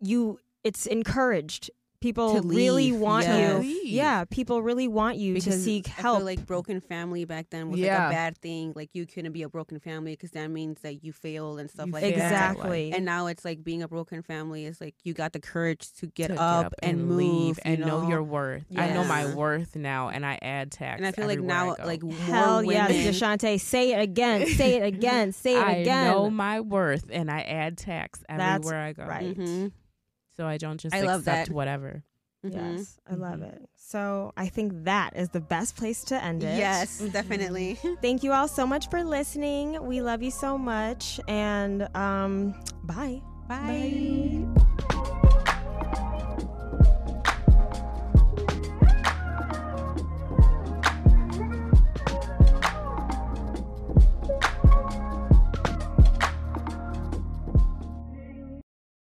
[0.00, 1.70] you it's encouraged.
[2.02, 3.64] People To really leave, want yes.
[3.64, 3.80] you.
[3.84, 6.18] Yeah, people really want you to seek I help.
[6.18, 7.98] feel like broken family back then was Yeah.
[7.98, 8.72] like a bad thing.
[8.74, 11.86] Like you couldn't be a broken family because that means that you failed and stuff
[11.86, 12.16] You like failed.
[12.20, 12.32] that.
[12.32, 12.92] exactly.
[12.92, 16.06] And now it's like being a broken family is like you got the courage to
[16.08, 18.64] get, to up, and, move leave and you know, your worth.
[18.76, 20.98] I know my worth now, and I add tax.
[20.98, 21.84] And I feel like now, go.
[21.86, 23.06] like Hell more yes, women.
[23.12, 23.60] Deshante.
[23.60, 24.46] Say it again.
[24.48, 25.32] Say it again.
[25.32, 26.08] Say it I again.
[26.08, 29.04] I know my worth, and I add tax That's everywhere I go.
[29.04, 29.38] right.
[29.38, 29.72] Mhm.
[30.36, 31.54] So I don't just I love accept that.
[31.54, 32.02] whatever.
[32.44, 32.54] Mhm.
[32.54, 33.52] Yes, I love Mhm.
[33.54, 33.68] it.
[33.76, 36.56] So I think that is the best place to end it.
[36.56, 37.78] Yes, definitely.
[38.02, 39.80] Thank you all so much for listening.
[39.86, 41.20] We love you so much.
[41.28, 42.54] And um,
[42.84, 43.20] bye.
[43.48, 45.21] Bye.